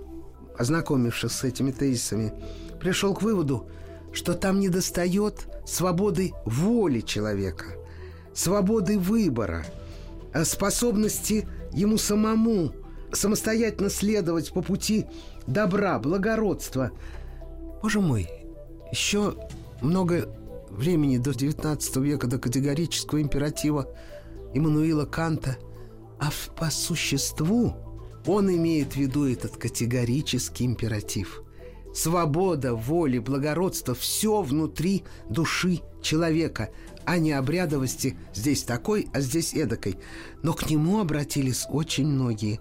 ознакомившись 0.59 1.33
с 1.33 1.45
этими 1.45 1.71
тезисами, 1.71 2.33
пришел 2.81 3.15
к 3.15 3.23
выводу, 3.23 3.69
что 4.13 4.35
там 4.35 4.61
недостает 4.61 5.47
свободы 5.67 6.33
воли 6.45 7.01
человека, 7.01 7.67
свободы 8.35 8.99
выбора, 8.99 9.65
э, 10.35 10.45
способности 10.45 11.49
ему 11.73 11.99
самому 11.99 12.73
самостоятельно 13.13 13.91
следовать 13.91 14.53
по 14.53 14.63
пути 14.63 15.07
добра, 15.47 15.99
благородства. 15.99 16.91
Боже 17.83 18.01
мой, 18.01 18.29
еще 18.91 19.35
много 19.81 20.29
времени 20.71 21.19
до 21.19 21.35
19 21.35 21.97
века, 21.97 22.27
до 22.27 22.39
категорического 22.39 23.21
императива 23.21 23.89
Иммануила 24.55 25.05
Канта, 25.05 25.57
а 26.19 26.31
по 26.57 26.71
существу 26.71 27.75
он 28.27 28.55
имеет 28.55 28.93
в 28.93 28.97
виду 28.97 29.27
этот 29.29 29.57
категорический 29.57 30.67
императив. 30.67 31.43
Свобода, 31.95 32.75
воля, 32.75 33.21
благородство– 33.21 33.95
все 33.97 34.41
внутри 34.43 35.05
души 35.29 35.81
человека, 36.01 36.71
а 37.05 37.19
не 37.19 37.33
обрядовости 37.33 38.17
здесь 38.35 38.63
такой, 38.63 39.09
а 39.13 39.21
здесь 39.21 39.53
эдакой. 39.55 39.99
Но 40.43 40.55
к 40.55 40.71
нему 40.71 41.01
обратились 41.01 41.67
очень 41.69 42.07
многие. 42.07 42.61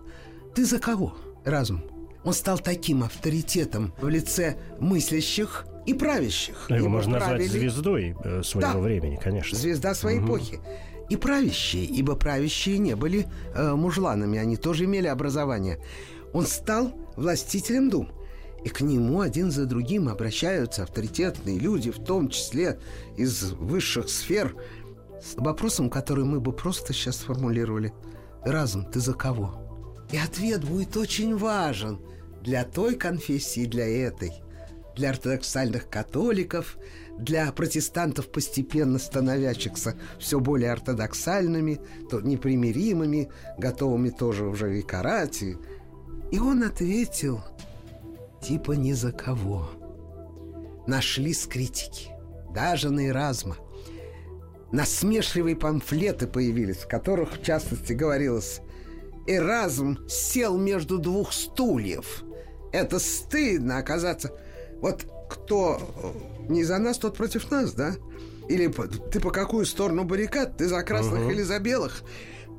Ты 0.54 0.66
за 0.66 0.80
кого, 0.80 1.16
разум? 1.46 1.82
Он 2.24 2.34
стал 2.34 2.60
таким 2.60 3.04
авторитетом 3.04 3.94
в 4.02 4.10
лице 4.10 4.58
мыслящих 4.80 5.66
и 5.86 5.94
правящих. 5.94 6.66
Его 6.70 6.80
Ибо 6.80 6.90
можно 6.90 7.14
назвать 7.14 7.30
правили- 7.38 7.48
звездой 7.48 8.16
э, 8.24 8.44
своего 8.44 8.74
Да. 8.74 8.80
времени, 8.80 9.16
конечно. 9.22 9.58
Звезда 9.58 9.96
своей 9.96 10.20
Мгм. 10.20 10.28
эпохи. 10.28 10.60
И 11.12 11.18
правящие, 11.18 11.84
ибо 11.84 12.16
правящие 12.16 12.78
не 12.78 12.96
были 12.96 13.28
э, 13.54 13.74
мужланами, 13.74 14.40
они 14.40 14.56
тоже 14.56 14.86
имели 14.86 15.08
образование. 15.08 15.78
Он 16.32 16.46
стал 16.46 16.94
властителем 17.18 17.90
дум. 17.90 18.14
И 18.64 18.70
к 18.70 18.80
нему 18.80 19.20
один 19.20 19.52
за 19.52 19.66
другим 19.66 20.08
обращаются 20.08 20.84
авторитетные 20.84 21.60
люди, 21.60 21.92
в 21.92 22.02
том 22.02 22.30
числе 22.30 22.80
из 23.18 23.52
высших 23.52 24.08
сфер, 24.08 24.56
с 25.22 25.36
вопросом, 25.36 25.90
который 25.90 26.24
мы 26.24 26.40
бы 26.40 26.54
просто 26.54 26.94
сейчас 26.94 27.18
сформулировали. 27.18 27.92
Разум, 28.46 28.86
ты 28.86 29.02
за 29.02 29.14
кого? 29.14 30.06
И 30.14 30.18
ответ 30.18 30.64
будет 30.64 30.96
очень 30.96 31.36
важен 31.36 32.00
для 32.42 32.64
той 32.64 32.96
конфессии, 32.96 33.66
для 33.66 33.86
этой 33.86 34.32
для 34.96 35.10
ортодоксальных 35.10 35.90
католиков, 35.90 36.78
для 37.18 37.52
протестантов, 37.52 38.32
постепенно 38.32 38.98
становящихся 38.98 39.96
все 40.20 40.40
более 40.40 40.72
ортодоксальными, 40.72 41.80
то 42.10 42.22
непримиримыми, 42.22 43.30
готовыми 43.58 44.10
тоже 44.10 44.46
уже 44.46 44.80
и 44.80 44.82
карать. 44.82 45.44
И, 45.44 46.40
он 46.40 46.64
ответил, 46.64 47.42
типа 48.42 48.72
ни 48.74 48.94
за 48.94 49.12
кого. 49.12 49.70
Нашлись 50.88 51.46
критики, 51.46 52.10
даже 52.54 52.90
на 52.90 53.08
Эразма. 53.08 53.58
Насмешливые 54.72 55.56
памфлеты 55.56 56.28
появились, 56.28 56.78
в 56.78 56.88
которых, 56.88 57.34
в 57.34 57.44
частности, 57.44 57.94
говорилось 57.94 58.62
«Эразм 59.28 59.98
сел 60.08 60.58
между 60.58 60.98
двух 60.98 61.34
стульев». 61.34 62.24
Это 62.72 63.00
стыдно 63.00 63.78
оказаться... 63.78 64.32
Вот 64.82 65.06
кто 65.32 65.80
э, 66.48 66.52
не 66.52 66.64
за 66.64 66.78
нас, 66.78 66.98
тот 66.98 67.16
против 67.16 67.50
нас, 67.52 67.74
да? 67.74 67.96
Или 68.50 68.68
ты 69.12 69.20
по 69.20 69.32
какую 69.32 69.66
сторону 69.66 70.04
баррикад? 70.04 70.58
Ты 70.58 70.68
за 70.68 70.84
красных 70.84 71.22
Мгм. 71.22 71.32
или 71.32 71.42
за 71.42 71.60
белых? 71.60 72.04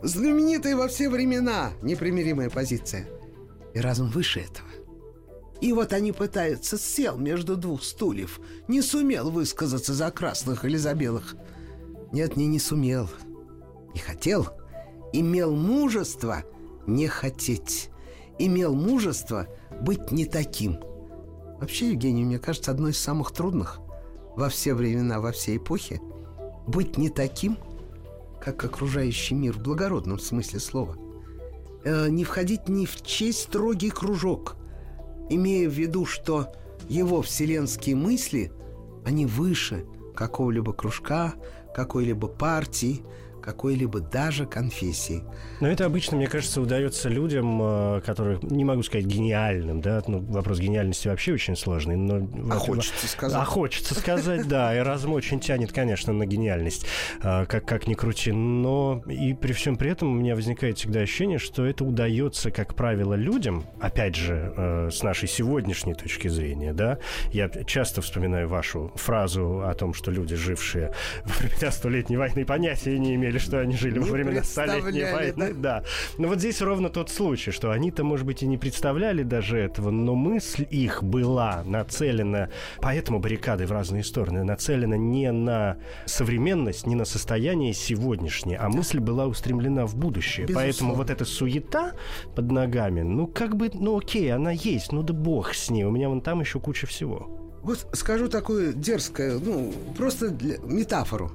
Знаменитая 0.03 0.75
во 0.75 0.89
все 0.89 1.09
времена 1.11 1.73
непримиримая 1.83 2.49
позиция. 2.49 3.07
И 3.75 3.79
разум 3.81 4.09
выше 4.11 4.41
этого. 4.41 4.69
И 5.61 5.73
вот 5.73 5.93
они 5.93 6.13
пытаются, 6.13 6.79
сел 6.79 7.17
между 7.19 7.57
двух 7.57 7.85
стульев, 7.85 8.41
не 8.69 8.83
сумел 8.83 9.31
высказаться 9.31 9.93
за 9.95 10.11
красных 10.11 10.65
или 10.65 10.77
за 10.77 10.95
белых. 10.95 11.37
Нет, 12.13 12.37
не, 12.37 12.47
не 12.47 12.59
сумел. 12.59 13.09
Не 13.95 14.01
хотел. 14.01 14.49
Имел 15.13 15.55
мужество 15.55 16.43
не 16.87 17.07
хотеть. 17.07 17.91
Имел 18.39 18.75
мужество 18.75 19.47
быть 19.83 20.11
не 20.11 20.25
таким. 20.27 20.79
Вообще, 21.63 21.91
Евгений, 21.91 22.25
мне 22.25 22.41
кажется, 22.41 22.73
одно 22.73 22.89
из 22.89 22.99
самых 22.99 23.31
трудных 23.31 23.79
во 24.35 24.49
все 24.49 24.75
времена, 24.75 25.21
во 25.21 25.31
все 25.31 25.55
эпохи 25.55 26.03
быть 26.67 26.99
не 26.99 27.09
таким, 27.09 27.57
как 28.41 28.65
окружающий 28.65 29.37
мир 29.37 29.53
в 29.53 29.63
благородном 29.63 30.19
смысле 30.19 30.59
слова. 30.59 30.97
Э, 31.85 32.09
не 32.09 32.25
входить 32.25 32.69
ни 32.69 32.85
в 32.85 33.01
честь 33.03 33.43
строгий 33.43 33.91
кружок, 33.91 34.57
имея 35.31 35.71
в 35.71 35.73
виду, 35.73 36.05
что 36.05 36.53
его 36.89 37.23
вселенские 37.23 37.95
мысли, 37.95 38.51
они 39.05 39.25
выше 39.25 39.87
какого-либо 40.17 40.73
кружка, 40.73 41.35
какой-либо 41.77 42.27
партии, 42.27 43.03
какой-либо 43.43 44.01
даже 44.01 44.47
конфессии. 44.47 45.23
Но 45.61 45.69
это 45.69 45.85
обычно, 45.85 46.17
мне 46.17 46.29
кажется, 46.29 46.61
удается 46.61 47.09
людям, 47.09 47.61
э, 47.63 48.01
которые, 48.05 48.39
не 48.43 48.65
могу 48.65 48.83
сказать 48.83 49.07
гениальным, 49.07 49.81
да, 49.81 50.03
ну, 50.07 50.21
вопрос 50.21 50.59
гениальности 50.59 51.09
вообще 51.09 51.35
очень 51.35 51.57
сложный, 51.57 51.97
но... 51.97 52.29
А 52.51 52.59
хочется 52.59 53.07
сказать. 53.07 53.39
А 53.41 53.45
хочется 53.45 53.95
сказать, 53.95 54.49
да, 54.49 54.75
и 54.77 54.79
разум 54.81 55.13
очень 55.13 55.41
тянет, 55.41 55.73
конечно, 55.73 56.13
на 56.13 56.25
гениальность, 56.27 56.87
э, 57.23 57.45
как, 57.47 57.67
как 57.67 57.87
ни 57.87 57.95
крути, 57.95 58.33
но 58.33 59.03
и 59.07 59.35
при 59.35 59.53
всем 59.53 59.77
при 59.77 59.91
этом 59.91 60.13
у 60.13 60.15
меня 60.15 60.35
возникает 60.35 60.79
всегда 60.79 61.01
ощущение, 61.01 61.39
что 61.39 61.67
это 61.67 61.85
удается, 61.85 62.51
как 62.51 62.75
правило, 62.75 63.15
людям, 63.15 63.65
опять 63.81 64.15
же, 64.15 64.53
э, 64.57 64.91
с 64.91 65.03
нашей 65.03 65.29
сегодняшней 65.29 65.95
точки 65.95 66.29
зрения, 66.29 66.73
да, 66.73 66.99
я 67.33 67.49
часто 67.49 68.01
вспоминаю 68.03 68.49
вашу 68.49 68.93
фразу 68.95 69.63
о 69.65 69.75
том, 69.75 69.95
что 69.95 70.11
люди, 70.11 70.37
жившие 70.37 70.93
во 71.25 71.33
времена 71.35 71.71
Столетней 71.73 72.17
войны, 72.17 72.45
понятия 72.45 72.99
не 72.99 73.15
имели, 73.15 73.32
что 73.39 73.61
они 73.61 73.77
жили 73.77 73.99
во 73.99 74.07
времена 74.07 74.43
Столетней 74.43 75.05
войны, 75.13 75.55
да. 75.55 75.85
Но 76.19 76.29
вот 76.29 76.39
здесь 76.39 76.61
ровно 76.61 76.89
тот 76.89 77.11
случай, 77.11 77.51
что 77.51 77.71
они-то, 77.71 78.05
может 78.05 78.27
быть, 78.27 78.43
и 78.43 78.47
не 78.47 78.59
представляли 78.59 79.23
даже 79.23 79.59
этого, 79.59 79.91
но 79.91 80.15
мысль 80.15 80.67
их 80.71 81.03
была 81.03 81.63
нацелена, 81.65 82.51
поэтому 82.81 83.19
баррикады 83.19 83.67
в 83.67 83.73
разные 83.73 84.05
стороны, 84.05 84.45
нацелена 84.45 84.97
не 84.97 85.31
на 85.33 85.77
современность, 86.07 86.87
не 86.87 86.95
на 86.95 87.05
состояние 87.05 87.73
сегодняшнее, 87.73 88.59
а 88.59 88.69
мысль 88.69 88.99
была 89.01 89.27
устремлена 89.27 89.87
в 89.87 89.97
будущее. 89.97 90.47
Безусловно. 90.47 90.71
Поэтому 90.73 90.95
вот 90.95 91.11
эта 91.11 91.25
суета 91.25 91.93
под 92.35 92.51
ногами, 92.51 93.03
ну, 93.03 93.27
как 93.27 93.57
бы, 93.57 93.71
ну, 93.73 93.99
окей, 93.99 94.33
она 94.33 94.51
есть, 94.51 94.93
ну, 94.93 95.03
да 95.03 95.13
бог 95.15 95.55
с 95.55 95.71
ней, 95.71 95.85
у 95.85 95.91
меня 95.91 96.09
вон 96.09 96.21
там 96.21 96.41
еще 96.41 96.61
куча 96.61 96.87
всего. 96.87 97.39
Вот 97.63 97.87
скажу 97.93 98.29
такое 98.29 98.73
дерзкое, 98.73 99.39
ну, 99.39 99.73
просто 99.97 100.31
для- 100.31 100.59
метафору. 100.59 101.33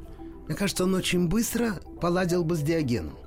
Мне 0.47 0.55
кажется, 0.55 0.86
он 0.86 0.95
очень 0.95 1.27
быстро 1.27 1.73
поладил 2.01 2.43
бы 2.43 2.55
с 2.55 2.60
Диогеном. 2.60 3.17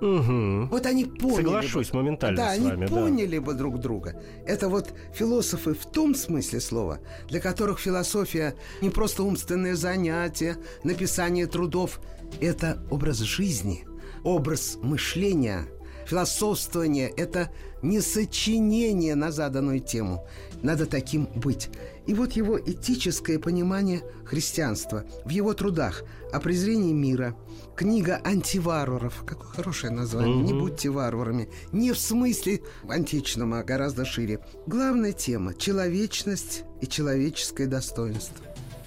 Угу. 0.00 0.66
Вот 0.70 0.86
они 0.86 1.04
поняли 1.04 1.44
Соглашусь 1.44 1.90
бы, 1.90 1.98
моментально 1.98 2.36
да, 2.36 2.50
с 2.50 2.56
они 2.56 2.66
вами, 2.66 2.86
да. 2.86 2.94
поняли 2.94 3.38
бы 3.38 3.54
друг 3.54 3.78
друга. 3.78 4.20
Это 4.44 4.68
вот 4.68 4.92
философы 5.14 5.72
в 5.72 5.86
том 5.86 6.14
смысле 6.14 6.60
слова, 6.60 6.98
для 7.28 7.40
которых 7.40 7.78
философия 7.78 8.54
не 8.82 8.90
просто 8.90 9.22
умственное 9.22 9.76
занятие, 9.76 10.56
написание 10.82 11.46
трудов. 11.46 12.00
Это 12.40 12.82
образ 12.90 13.18
жизни, 13.18 13.86
образ 14.24 14.78
мышления. 14.82 15.66
Философствование– 16.06 17.08
это 17.16 17.50
не 17.80 18.00
сочинение 18.00 19.14
на 19.14 19.30
заданную 19.30 19.80
тему. 19.80 20.26
Надо 20.64 20.86
таким 20.86 21.28
быть. 21.36 21.68
И 22.06 22.14
вот 22.14 22.32
его 22.32 22.58
этическое 22.58 23.38
понимание 23.38 24.02
христианства 24.24 25.04
в 25.26 25.28
его 25.28 25.52
трудах 25.52 26.04
о 26.32 26.40
презрении 26.40 26.94
мира, 26.94 27.36
книга 27.76 28.18
антиварваров, 28.24 29.24
какое 29.26 29.46
хорошее 29.50 29.92
название, 29.92 30.40
не 30.42 30.54
Мгм. 30.54 30.60
будьте 30.60 30.88
варварами, 30.88 31.50
не 31.70 31.92
в 31.92 31.98
смысле 31.98 32.62
античном, 32.88 33.52
а 33.52 33.62
гораздо 33.62 34.06
шире. 34.06 34.40
Главная 34.66 35.12
тема– 35.12 35.52
человечность 35.58 36.64
и 36.80 36.86
человеческое 36.86 37.66
достоинство. 37.66 38.46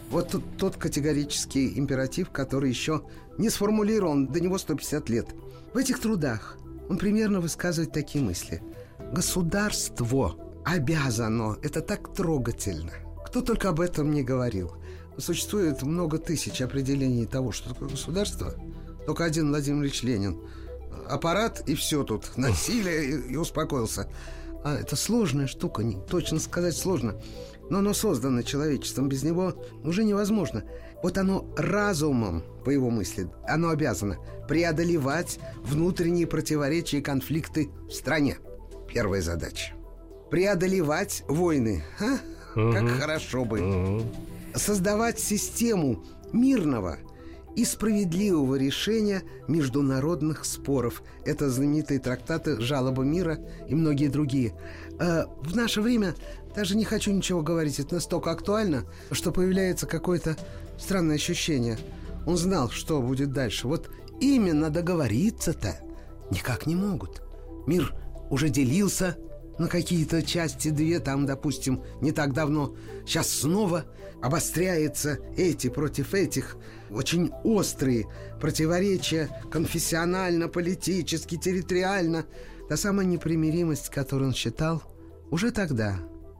Вот 0.10 0.30
тут 0.32 0.44
тот 0.58 0.78
категорический 0.78 1.78
императив, 1.78 2.32
который 2.32 2.70
еще 2.70 3.04
не 3.38 3.52
сформулирован, 3.52 4.26
до 4.26 4.40
него 4.40 4.58
150 4.58 5.10
лет. 5.10 5.28
В 5.76 5.78
этих 5.78 6.00
трудах 6.00 6.58
он 6.90 6.98
примерно 6.98 7.40
высказывает 7.40 7.92
такие 7.94 8.24
мысли. 8.24 8.64
Государство 9.14 10.47
обязано, 10.74 11.58
это 11.62 11.82
так 11.82 12.14
трогательно. 12.14 12.92
Кто 13.26 13.42
только 13.42 13.70
об 13.70 13.80
этом 13.80 14.12
не 14.12 14.24
говорил. 14.24 14.74
Существует 15.18 15.82
много 15.82 16.18
тысяч 16.18 16.62
определений 16.62 17.26
того, 17.26 17.52
что 17.52 17.70
такое 17.70 17.90
государство. 17.90 18.54
Только 19.06 19.24
один 19.24 19.50
Владимир 19.50 19.84
Ильич 19.84 20.04
Ленин. 20.04 20.40
Аппарат 21.10 21.64
и 21.68 21.76
все 21.76 22.04
тут. 22.04 22.32
Насилие 22.38 23.06
и, 23.06 23.34
и 23.34 23.36
успокоился. 23.38 24.10
А 24.64 24.76
это 24.76 24.96
сложная 24.96 25.48
штука, 25.48 25.84
не, 25.84 25.98
точно 26.10 26.40
сказать 26.40 26.76
сложно. 26.76 27.16
Но 27.70 27.80
оно 27.80 27.94
создано 27.94 28.42
человечеством, 28.42 29.08
без 29.08 29.24
него 29.24 29.54
уже 29.84 30.04
невозможно. 30.04 30.64
Вот 31.02 31.18
оно 31.18 31.46
разумом, 31.56 32.44
по 32.66 32.70
его 32.70 32.90
мысли, 32.90 33.30
оно 33.48 33.70
обязано 33.70 34.18
преодолевать 34.48 35.40
внутренние 35.64 36.28
противоречия 36.28 36.98
и 36.98 37.02
конфликты 37.02 37.70
в 37.88 37.92
стране. 37.92 38.38
Первая 38.88 39.22
задача. 39.22 39.77
Преодолевать 40.30 41.24
войны. 41.28 41.84
А? 42.00 42.18
Как 42.74 42.84
Мгм. 42.84 43.00
хорошо 43.00 43.46
бы 43.46 43.62
Мгм. 43.62 44.04
создавать 44.56 45.20
систему 45.20 46.04
мирного 46.34 46.98
и 47.56 47.64
справедливого 47.66 48.56
решения 48.56 49.24
международных 49.48 50.46
споров. 50.46 51.02
Это 51.26 51.50
знаменитые 51.50 52.00
трактаты 52.00 52.60
«Жалоба 52.60 53.04
мира» 53.04 53.40
и 53.68 53.76
многие 53.76 54.08
другие. 54.10 54.54
Э, 55.00 55.26
в 55.42 55.56
наше 55.56 55.82
время 55.82 56.16
даже 56.56 56.76
не 56.76 56.84
хочу 56.86 57.12
ничего 57.12 57.42
говорить, 57.42 57.80
это 57.80 57.96
настолько 57.96 58.32
актуально, 58.32 58.86
что 59.12 59.32
появляется 59.32 59.86
какое-то 59.88 60.36
странное 60.80 61.16
ощущение. 61.16 61.78
Он 62.26 62.38
знал, 62.38 62.70
что 62.70 63.02
будет 63.02 63.32
дальше. 63.32 63.68
Вот 63.68 63.90
именно 64.20 64.70
договориться-то 64.70 65.80
никак 66.32 66.66
не 66.66 66.76
могут. 66.76 67.22
Мир 67.68 67.94
уже 68.30 68.50
делился 68.50 69.18
на 69.60 69.68
какие-то 69.68 70.22
части 70.22 70.70
две, 70.70 71.00
там, 71.00 71.26
допустим, 71.26 71.84
не 72.02 72.12
так 72.12 72.34
давно. 72.34 72.76
Сейчас 73.06 73.30
снова 73.30 73.86
обостряется 74.22 75.20
эти 75.36 75.70
против 75.70 76.14
этих 76.14 76.58
очень 76.90 77.32
острые 77.44 78.08
противоречия 78.40 79.30
конфессионально, 79.52 80.48
политически, 80.48 81.38
территориально. 81.38 82.26
Та 82.70 82.78
самая 82.78 83.06
непримиримость, 83.06 83.90
которую 83.90 84.30
он 84.30 84.34
считал 84.34 84.84
уже 85.30 85.52
тогда, 85.52 86.00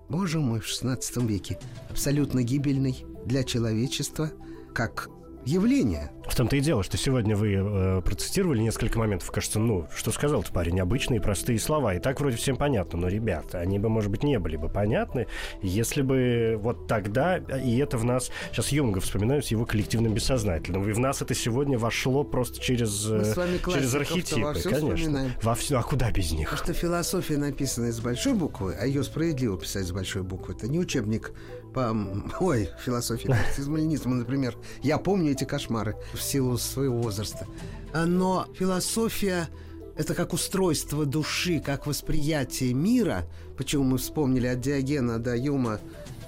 боже 0.10 0.40
мой, 0.40 0.60
в 0.60 0.66
XVI 0.66 1.28
веке, 1.28 1.60
абсолютно 1.90 2.44
гибельной 2.44 3.06
для 3.26 3.44
человечества, 3.44 4.32
как 4.74 5.10
явление. 5.48 6.12
В 6.28 6.36
том-то 6.36 6.58
и 6.58 6.60
дело, 6.60 6.84
что 6.84 6.98
сегодня 6.98 7.36
вы 7.36 7.54
э, 7.54 8.02
процитировали 8.02 8.60
несколько 8.60 9.00
моментов. 9.00 9.32
Кажется, 9.32 9.60
ну, 9.60 9.88
что 9.96 10.12
сказал-то 10.12 10.52
парень, 10.52 10.80
обычные 10.80 11.22
простые 11.22 11.58
слова. 11.60 11.96
И 11.96 12.00
так 12.00 12.20
вроде 12.20 12.36
всем 12.38 12.58
понятно. 12.58 13.00
Но, 13.00 13.08
ребята, 13.08 13.60
они 13.60 13.80
бы, 13.80 13.90
может 13.90 14.12
быть, 14.12 14.24
не 14.24 14.38
были 14.40 14.58
бы 14.58 14.70
понятны, 14.70 15.28
если 15.62 16.02
бы 16.02 16.58
вот 16.60 16.88
тогда, 16.88 17.38
и 17.38 17.78
это 17.78 17.98
в 17.98 18.04
нас... 18.04 18.30
Сейчас 18.52 18.70
Юнга 18.70 19.00
вспоминаю 19.00 19.42
с 19.42 19.48
его 19.48 19.66
коллективным 19.66 20.14
бессознательным. 20.14 20.88
И 20.88 20.92
в 20.92 21.00
нас 21.00 21.22
это 21.22 21.34
сегодня 21.34 21.80
вошло 21.80 22.24
просто 22.24 22.60
через, 22.60 23.06
э, 23.10 23.34
через 23.66 23.96
архетипы. 23.96 24.42
Во 24.42 24.54
конечно. 24.54 24.96
Вспоминаем. 24.96 25.32
Во 25.42 25.56
все, 25.56 25.80
а 25.80 25.84
куда 25.84 26.12
без 26.12 26.32
них? 26.32 26.52
Потому 26.52 26.66
что 26.66 26.74
философия 26.74 27.38
написана 27.38 27.88
из 27.88 28.00
большой 28.00 28.34
буквы, 28.34 28.76
а 28.80 28.86
ее 28.86 29.04
справедливо 29.04 29.58
писать 29.58 29.86
с 29.86 29.92
большой 29.92 30.24
буквы. 30.24 30.56
Это 30.56 30.68
не 30.68 30.80
учебник 30.80 31.32
по... 31.74 31.96
Ой, 32.40 32.70
философии 32.84 33.28
марксизма, 33.68 34.16
например. 34.16 34.58
Я 34.82 34.98
помню 34.98 35.32
эти 35.32 35.44
кошмары 35.44 35.96
в 36.14 36.22
силу 36.22 36.58
своего 36.58 37.02
возраста. 37.02 37.48
Но 37.94 38.48
философия 38.54 39.50
это 39.96 40.14
как 40.14 40.34
устройство 40.34 41.06
души, 41.06 41.60
как 41.60 41.88
восприятие 41.88 42.74
мира. 42.74 43.26
Почему 43.58 43.84
мы 43.84 43.98
вспомнили 43.98 44.48
от 44.48 44.62
Диогена 44.62 45.18
до 45.18 45.36
Юма, 45.36 45.80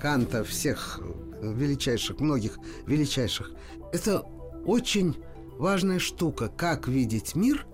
Канта, 0.01 0.43
всех 0.43 0.99
величайших, 1.41 2.19
многих 2.19 2.57
величайших. 2.85 3.51
Это 3.93 4.23
очень 4.65 5.15
важная 5.57 5.99
штука, 5.99 6.47
как 6.47 6.87
видеть 6.87 7.35
мир, 7.35 7.65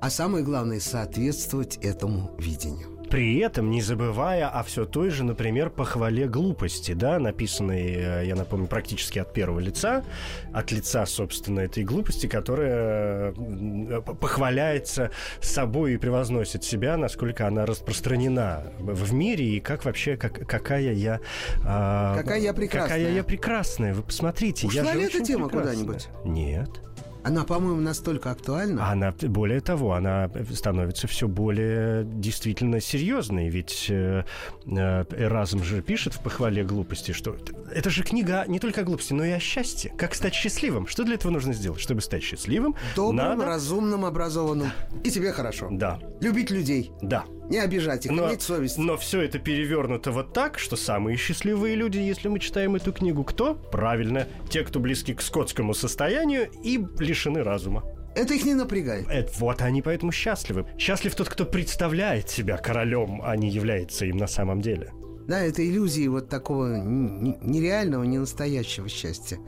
а 0.00 0.10
самое 0.10 0.44
главное, 0.44 0.80
соответствовать 0.80 1.76
этому 1.76 2.34
видению 2.38 2.95
при 3.10 3.38
этом 3.38 3.70
не 3.70 3.80
забывая 3.80 4.48
о 4.48 4.62
все 4.62 4.84
той 4.84 5.10
же, 5.10 5.24
например, 5.24 5.70
похвале 5.70 6.28
глупости, 6.28 6.92
да, 6.92 7.18
написанной, 7.18 7.94
э, 7.94 8.26
я 8.26 8.34
напомню, 8.34 8.66
практически 8.66 9.18
от 9.18 9.32
первого 9.32 9.60
лица, 9.60 10.04
от 10.52 10.72
лица, 10.72 11.06
собственно, 11.06 11.60
этой 11.60 11.84
глупости, 11.84 12.26
которая 12.26 13.32
э, 13.36 14.02
похваляется 14.02 15.10
собой 15.40 15.94
и 15.94 15.96
превозносит 15.96 16.64
себя, 16.64 16.96
насколько 16.96 17.46
она 17.46 17.66
распространена 17.66 18.72
в 18.78 19.12
мире 19.12 19.44
и 19.44 19.60
как 19.60 19.84
вообще, 19.84 20.16
как, 20.16 20.46
какая 20.46 20.92
я... 20.92 21.20
А, 21.64 22.16
какая 22.16 22.40
я 22.40 22.52
прекрасная. 22.52 22.98
Какая 22.98 23.14
я 23.14 23.24
прекрасная. 23.24 23.94
Вы 23.94 24.02
посмотрите. 24.02 24.66
Ушла 24.66 24.82
я 24.82 24.94
ли 24.94 25.04
эта 25.04 25.22
тема 25.22 25.48
куда-нибудь? 25.48 26.08
Нет. 26.24 26.85
Она, 27.26 27.42
по-моему, 27.42 27.80
настолько 27.80 28.30
актуальна. 28.30 28.88
Она, 28.88 29.12
более 29.22 29.60
того, 29.60 29.94
она 29.94 30.30
становится 30.54 31.08
все 31.08 31.26
более 31.26 32.04
действительно 32.04 32.80
серьезной. 32.80 33.48
Ведь 33.48 33.86
э, 33.88 34.22
э, 34.64 35.04
Эразм 35.10 35.64
же 35.64 35.82
пишет 35.82 36.14
в 36.14 36.22
похвале 36.22 36.62
глупости, 36.62 37.10
что 37.10 37.36
это 37.74 37.90
же 37.90 38.04
книга 38.04 38.44
не 38.46 38.60
только 38.60 38.82
о 38.82 38.84
глупости, 38.84 39.12
но 39.12 39.24
и 39.24 39.30
о 39.30 39.40
счастье. 39.40 39.92
Как 39.98 40.14
стать 40.14 40.34
счастливым? 40.34 40.86
Что 40.86 41.02
для 41.02 41.16
этого 41.16 41.32
нужно 41.32 41.52
сделать? 41.52 41.80
Чтобы 41.80 42.00
стать 42.00 42.22
счастливым, 42.22 42.76
Добрым, 42.94 43.16
надо... 43.16 43.44
разумным, 43.44 44.04
образованным. 44.04 44.70
И 45.02 45.10
тебе 45.10 45.32
хорошо. 45.32 45.66
Да. 45.72 45.98
Любить 46.20 46.52
людей. 46.52 46.92
Да. 47.02 47.24
Не 47.48 47.58
обижать 47.58 48.06
их, 48.06 48.12
но, 48.12 48.28
иметь 48.28 48.42
совесть. 48.42 48.78
Но 48.78 48.96
все 48.96 49.20
это 49.20 49.38
перевернуто 49.38 50.10
вот 50.10 50.32
так, 50.32 50.58
что 50.58 50.76
самые 50.76 51.16
счастливые 51.16 51.76
люди, 51.76 51.98
если 51.98 52.28
мы 52.28 52.40
читаем 52.40 52.74
эту 52.74 52.92
книгу, 52.92 53.22
кто? 53.24 53.54
Правильно, 53.54 54.26
те, 54.50 54.64
кто 54.64 54.80
близки 54.80 55.14
к 55.14 55.22
скотскому 55.22 55.72
состоянию 55.74 56.50
и 56.62 56.84
лишены 56.98 57.42
разума. 57.44 57.84
Это 58.16 58.34
их 58.34 58.44
не 58.44 58.54
напрягает. 58.54 59.06
Это, 59.08 59.30
вот 59.38 59.60
они 59.60 59.82
поэтому 59.82 60.10
счастливы. 60.10 60.66
Счастлив 60.78 61.14
тот, 61.14 61.28
кто 61.28 61.44
представляет 61.44 62.30
себя 62.30 62.56
королем, 62.56 63.20
а 63.22 63.36
не 63.36 63.50
является 63.50 64.06
им 64.06 64.16
на 64.16 64.26
самом 64.26 64.60
деле. 64.62 64.92
Да, 65.28 65.40
это 65.40 65.66
иллюзии 65.66 66.06
вот 66.08 66.28
такого 66.28 66.78
нереального, 66.78 68.04
не 68.04 68.18
настоящего 68.18 68.88
счастья. 68.88 69.38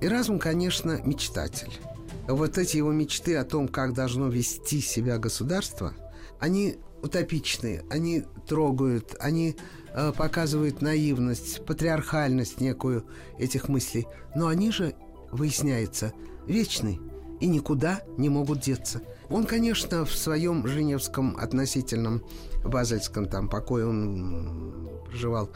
И 0.00 0.06
разум, 0.06 0.38
конечно, 0.38 1.00
мечтатель. 1.04 1.72
Вот 2.26 2.58
эти 2.58 2.76
его 2.76 2.92
мечты 2.92 3.36
о 3.36 3.44
том, 3.44 3.66
как 3.66 3.94
должно 3.94 4.28
вести 4.28 4.80
себя 4.80 5.18
государство, 5.18 5.94
они 6.38 6.76
утопичные, 7.02 7.84
они 7.90 8.24
трогают, 8.46 9.14
они 9.20 9.56
э, 9.92 10.12
показывают 10.16 10.82
наивность, 10.82 11.64
патриархальность 11.64 12.60
некую 12.60 13.04
этих 13.38 13.68
мыслей. 13.68 14.06
Но 14.34 14.48
они 14.48 14.70
же, 14.70 14.94
выясняется, 15.30 16.12
вечны 16.46 16.98
и 17.40 17.46
никуда 17.46 18.02
не 18.16 18.28
могут 18.28 18.60
деться. 18.60 19.02
Он, 19.30 19.44
конечно, 19.44 20.04
в 20.04 20.14
своем 20.14 20.66
женевском 20.66 21.36
относительном 21.36 22.24
базельском 22.64 23.26
там 23.26 23.48
покое 23.48 23.86
он 23.86 25.02
проживал 25.06 25.50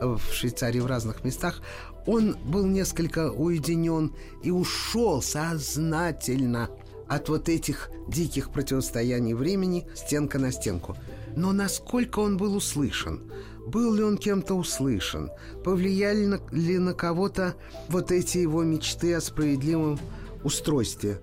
в 0.00 0.20
Швейцарии 0.32 0.80
в 0.80 0.86
разных 0.86 1.24
местах, 1.24 1.60
он 2.06 2.36
был 2.44 2.66
несколько 2.66 3.30
уединен 3.30 4.14
и 4.42 4.50
ушел 4.50 5.22
сознательно– 5.22 6.70
от 7.08 7.28
вот 7.28 7.48
этих 7.48 7.90
диких 8.06 8.50
противостояний 8.50 9.34
времени 9.34 9.86
стенка 9.94 10.38
на 10.38 10.52
стенку. 10.52 10.96
Но 11.36 11.52
насколько 11.52 12.20
он 12.20 12.36
был 12.36 12.54
услышан? 12.56 13.22
Был 13.66 13.94
ли 13.94 14.02
он 14.02 14.18
кем-то 14.18 14.54
услышан? 14.54 15.30
Повлияли 15.64 16.40
ли 16.52 16.78
на 16.78 16.94
кого-то 16.94 17.54
вот 17.88 18.12
эти 18.12 18.38
его 18.38 18.62
мечты 18.62 19.14
о 19.14 19.20
справедливом 19.20 19.98
устройстве? 20.42 21.20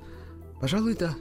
Пожалуй, 0.59 0.95
да. 0.95 1.15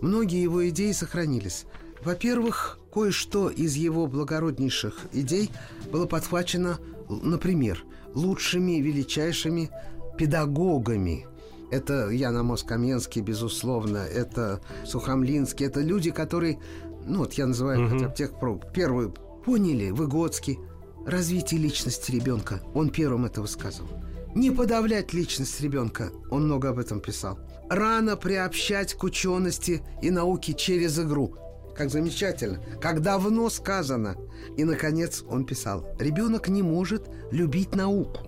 Многие 0.00 0.42
его 0.42 0.68
идеи 0.68 0.92
сохранились. 0.92 1.64
Во-первых, 2.02 2.78
кое-что 2.92 3.48
из 3.48 3.74
его 3.74 4.06
благороднейших 4.06 4.96
идей 5.12 5.50
было 5.90 6.06
подхвачено, 6.06 6.78
например, 7.08 7.84
лучшими 8.14 8.80
величайшими 8.80 9.70
педагогами– 10.18 11.26
это 11.74 12.08
Ян 12.10 12.36
Амос 12.36 12.62
Каменский, 12.62 13.20
безусловно, 13.20 13.98
это 13.98 14.60
Сухомлинский, 14.84 15.66
это 15.66 15.80
люди, 15.80 16.10
которые, 16.10 16.58
ну 17.04 17.18
вот 17.18 17.34
я 17.34 17.46
называю 17.46 17.84
угу. 17.84 17.90
хотя 17.90 18.08
бы 18.08 18.14
тех, 18.14 18.32
первые 18.72 19.12
поняли, 19.44 19.90
Выгодский, 19.90 20.58
развитие 21.04 21.60
личности 21.60 22.12
ребенка. 22.12 22.62
Он 22.74 22.90
первым 22.90 23.26
это 23.26 23.40
высказывал. 23.40 23.88
Не 24.34 24.50
подавлять 24.50 25.12
личность 25.12 25.60
ребенка. 25.60 26.10
Он 26.30 26.46
много 26.46 26.70
об 26.70 26.78
этом 26.78 27.00
писал. 27.00 27.38
Рано 27.68 28.16
приобщать 28.16 28.94
к 28.94 29.04
учености 29.04 29.82
и 30.02 30.10
науке 30.10 30.54
через 30.54 30.98
игру. 30.98 31.36
Как 31.76 31.90
замечательно. 31.90 32.60
Как 32.80 33.00
давно 33.00 33.50
сказано. 33.50 34.16
И, 34.56 34.64
наконец, 34.64 35.24
он 35.28 35.44
писал. 35.44 35.86
Ребенок 35.98 36.48
не 36.48 36.62
может 36.62 37.08
любить 37.30 37.74
науку, 37.74 38.20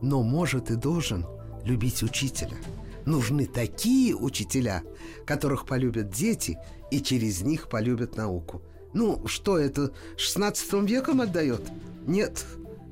но 0.00 0.22
может 0.22 0.70
и 0.70 0.76
должен 0.76 1.26
любить 1.64 2.02
учителя 2.02 2.56
нужны 3.06 3.46
такие 3.46 4.14
учителя, 4.14 4.82
которых 5.26 5.66
полюбят 5.66 6.10
дети 6.10 6.58
и 6.90 7.00
через 7.00 7.42
них 7.42 7.68
полюбят 7.68 8.16
науку. 8.16 8.62
Ну, 8.92 9.26
что 9.26 9.58
это, 9.58 9.92
16 10.16 10.72
веком 10.88 11.20
отдает? 11.20 11.62
Нет, 12.06 12.44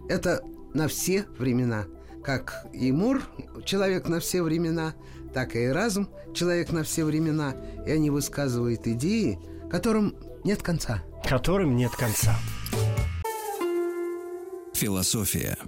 это 0.09 0.45
на 0.75 0.89
все 0.89 1.27
времена. 1.39 1.87
Как 2.23 2.67
и 2.73 2.93
Мур, 2.93 3.23
человек 3.65 4.09
на 4.09 4.21
все 4.21 4.43
времена, 4.43 4.95
так 5.33 5.57
и 5.57 5.67
разум, 5.67 6.09
человек 6.35 6.73
на 6.73 6.83
все 6.83 7.05
времена. 7.05 7.55
И 7.87 7.91
они 7.91 8.11
высказывают 8.11 8.87
идеи, 8.87 9.39
которым 9.71 10.15
нет 10.45 10.63
конца. 10.63 11.03
Которым 11.29 11.77
нет 11.77 11.93
конца. 11.93 12.37
Философия 14.75 15.59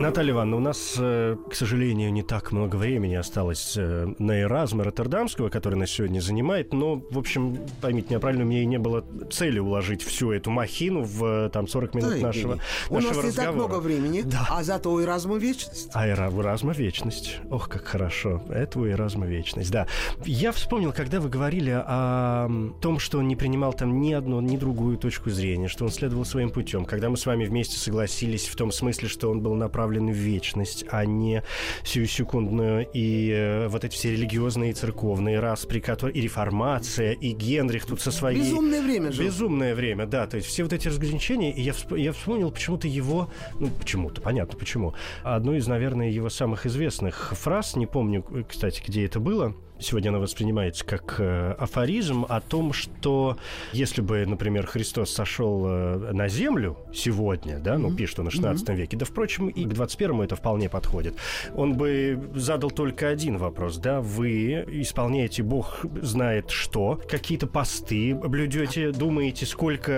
Наталья 0.00 0.32
Ивановна, 0.32 0.56
у 0.56 0.60
нас, 0.60 0.94
э, 0.98 1.36
к 1.50 1.54
сожалению, 1.54 2.10
не 2.10 2.22
так 2.22 2.52
много 2.52 2.76
времени 2.76 3.16
осталось 3.16 3.74
э, 3.76 4.06
на 4.18 4.40
Эразма 4.40 4.82
Роттердамского, 4.84 5.50
который 5.50 5.74
нас 5.74 5.90
сегодня 5.90 6.20
занимает, 6.20 6.72
но, 6.72 7.02
в 7.10 7.18
общем, 7.18 7.58
поймите 7.82 8.08
меня 8.08 8.18
правильно, 8.18 8.44
у 8.44 8.46
меня 8.48 8.62
и 8.62 8.64
не 8.64 8.78
было 8.78 9.04
цели 9.30 9.58
уложить 9.58 10.00
всю 10.02 10.32
эту 10.32 10.50
махину 10.50 11.02
в 11.02 11.22
э, 11.22 11.50
там 11.50 11.68
40 11.68 11.94
минут 11.96 12.14
Да, 12.14 12.16
нашего, 12.28 12.52
Евгений, 12.52 12.60
нашего 12.60 12.88
У 12.88 12.94
нас 12.94 13.04
не 13.04 13.22
разговора. 13.28 13.46
так 13.46 13.54
много 13.54 13.80
времени, 13.80 14.22
Да. 14.24 14.46
а 14.48 14.62
зато 14.64 14.90
у 14.90 15.02
Эразма 15.02 15.36
вечность. 15.36 15.90
А 15.92 16.06
Эра- 16.08 16.30
у 16.34 16.40
Эразма 16.40 16.72
вечность. 16.72 17.38
Ох, 17.50 17.68
как 17.68 17.84
хорошо. 17.84 18.42
Это 18.48 18.78
у 18.80 18.86
Эразма 18.88 19.26
вечность, 19.26 19.70
да. 19.70 19.86
Я 20.24 20.52
вспомнил, 20.52 20.94
когда 20.94 21.20
вы 21.20 21.28
говорили 21.28 21.72
о 21.76 22.48
том, 22.80 23.00
что 23.00 23.18
он 23.18 23.28
не 23.28 23.36
принимал 23.36 23.74
там 23.74 24.00
ни 24.00 24.14
одну, 24.14 24.40
ни 24.40 24.56
другую 24.56 24.96
точку 24.96 25.28
зрения, 25.28 25.68
что 25.68 25.84
он 25.84 25.90
следовал 25.90 26.24
своим 26.24 26.48
путем. 26.48 26.86
Когда 26.86 27.10
мы 27.10 27.18
с 27.18 27.26
вами 27.26 27.44
вместе 27.44 27.76
согласились 27.76 28.48
в 28.48 28.56
том 28.56 28.72
смысле, 28.72 29.06
что 29.06 29.30
он 29.30 29.42
был 29.42 29.54
направлен 29.54 29.89
в 29.98 30.16
вечность, 30.16 30.84
а 30.88 31.04
не 31.04 31.42
сиюсекундную, 31.84 32.86
и 32.92 33.30
э, 33.30 33.68
вот 33.68 33.84
эти 33.84 33.94
все 33.94 34.12
религиозные 34.12 34.70
и 34.70 34.74
церковные 34.74 35.40
распри, 35.40 35.80
которые... 35.80 36.16
и 36.16 36.20
реформация, 36.20 37.12
и 37.12 37.32
Генрих 37.32 37.86
тут 37.86 38.00
со 38.00 38.10
своей... 38.10 38.40
Безумное 38.40 38.82
время 38.82 39.12
же. 39.12 39.24
Безумное 39.24 39.74
время, 39.74 40.06
да. 40.06 40.26
То 40.26 40.36
есть 40.36 40.48
все 40.48 40.62
вот 40.62 40.72
эти 40.72 40.88
разграничения, 40.88 41.52
и 41.52 41.60
я, 41.60 41.72
всп- 41.72 41.98
я 41.98 42.12
вспомнил 42.12 42.50
почему-то 42.50 42.88
его, 42.88 43.30
ну 43.58 43.68
почему-то, 43.68 44.20
понятно 44.20 44.58
почему, 44.58 44.94
одну 45.22 45.54
из, 45.54 45.66
наверное, 45.66 46.10
его 46.10 46.28
самых 46.28 46.66
известных 46.66 47.32
фраз, 47.36 47.76
не 47.76 47.86
помню, 47.86 48.24
кстати, 48.48 48.82
где 48.86 49.04
это 49.04 49.20
было, 49.20 49.54
Сегодня 49.80 50.10
она 50.10 50.18
воспринимается 50.18 50.84
как 50.84 51.16
э, 51.18 51.52
афоризм 51.58 52.26
о 52.28 52.40
том, 52.40 52.72
что 52.72 53.38
если 53.72 54.02
бы, 54.02 54.26
например, 54.26 54.66
Христос 54.66 55.10
сошел 55.10 55.64
э, 55.66 56.12
на 56.12 56.28
землю 56.28 56.76
сегодня, 56.92 57.58
да, 57.58 57.78
ну, 57.78 57.94
пишет 57.94 58.18
он 58.18 58.26
на 58.26 58.30
16 58.30 58.68
веке, 58.70 58.96
да, 58.96 59.06
впрочем, 59.06 59.48
и 59.48 59.64
к 59.64 59.68
21 59.72 60.22
это 60.22 60.36
вполне 60.36 60.68
подходит, 60.68 61.14
он 61.54 61.74
бы 61.74 62.20
задал 62.34 62.70
только 62.70 63.08
один 63.08 63.38
вопрос, 63.38 63.78
да, 63.78 64.00
вы 64.00 64.64
исполняете 64.68 65.42
Бог 65.42 65.84
знает 66.02 66.50
что, 66.50 67.00
какие-то 67.08 67.46
посты 67.46 68.14
блюдете, 68.14 68.92
думаете, 68.92 69.46
сколько 69.46 69.92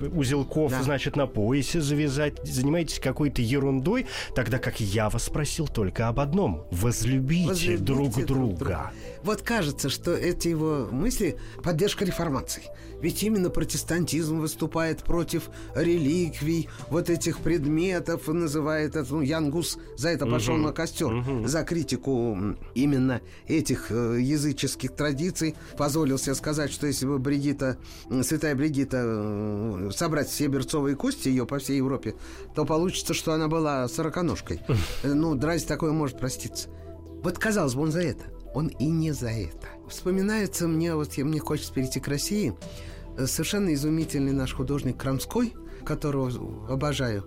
э, 0.00 0.08
узелков, 0.14 0.70
Да. 0.70 0.82
значит, 0.82 1.16
на 1.16 1.26
поясе 1.26 1.80
завязать, 1.80 2.42
занимаетесь 2.46 2.98
какой-то 3.00 3.42
ерундой, 3.42 4.06
тогда 4.34 4.58
как 4.58 4.80
я 4.80 5.10
вас 5.10 5.24
спросил 5.24 5.68
только 5.68 6.08
об 6.08 6.20
одном. 6.20 6.64
Возлюбите, 6.70 7.48
Возлюбите 7.48 7.84
друг 7.84 8.10
друг 8.10 8.26
друга. 8.26 8.56
друга. 8.56 8.90
Вот 9.22 9.42
кажется, 9.42 9.88
что 9.88 10.12
эти 10.12 10.48
его 10.48 10.88
мысли— 10.90 11.38
поддержка 11.62 12.04
реформации. 12.04 12.64
Ведь 13.00 13.22
именно 13.22 13.50
протестантизм 13.50 14.38
выступает 14.38 15.02
против 15.02 15.50
реликвий, 15.74 16.68
вот 16.88 17.10
этих 17.10 17.40
предметов, 17.40 18.28
называет 18.28 18.96
это, 18.96 19.06
ну, 19.12 19.20
Янгус 19.20 19.78
за 19.96 20.08
это 20.08 20.26
пошел 20.26 20.56
на 20.56 20.72
костер, 20.72 21.24
за 21.44 21.64
критику 21.64 22.56
именно 22.74 23.20
этих 23.46 23.90
э, 23.90 24.20
языческих 24.20 24.92
традиций. 24.92 25.54
Позволил 25.76 26.18
себе 26.18 26.34
сказать, 26.34 26.72
что 26.72 26.86
если 26.86 27.06
бы 27.06 27.18
Бригита, 27.18 27.76
святая 28.22 28.54
Бригита, 28.54 29.02
э, 29.04 29.90
собрать 29.94 30.28
все 30.28 30.46
берцовые 30.46 30.96
кости 30.96 31.28
ее 31.28 31.46
по 31.46 31.58
всей 31.58 31.76
Европе, 31.76 32.14
то 32.54 32.64
получится, 32.64 33.12
что 33.12 33.32
она 33.32 33.48
была 33.48 33.86
сороконожкой. 33.88 34.60
Ну, 35.04 35.38
разве 35.40 35.66
такое 35.66 35.92
может 35.92 36.18
проститься? 36.18 36.68
Вот 37.22 37.38
казалось 37.38 37.74
бы, 37.74 37.82
он 37.82 37.92
за 37.92 38.00
это. 38.00 38.24
Он 38.54 38.68
и 38.68 38.86
не 38.86 39.12
за 39.12 39.30
это. 39.30 39.66
Вспоминается 39.88 40.68
мне, 40.68 40.94
вот 40.94 41.12
я- 41.14 41.24
мне 41.24 41.40
хочется 41.40 41.72
перейти 41.72 42.00
к 42.00 42.08
России, 42.08 42.54
э, 43.18 43.26
совершенно 43.26 43.74
изумительный 43.74 44.32
наш 44.32 44.54
художник 44.54 44.96
Крамской, 44.96 45.54
которого 45.84 46.30
обожаю. 46.72 47.24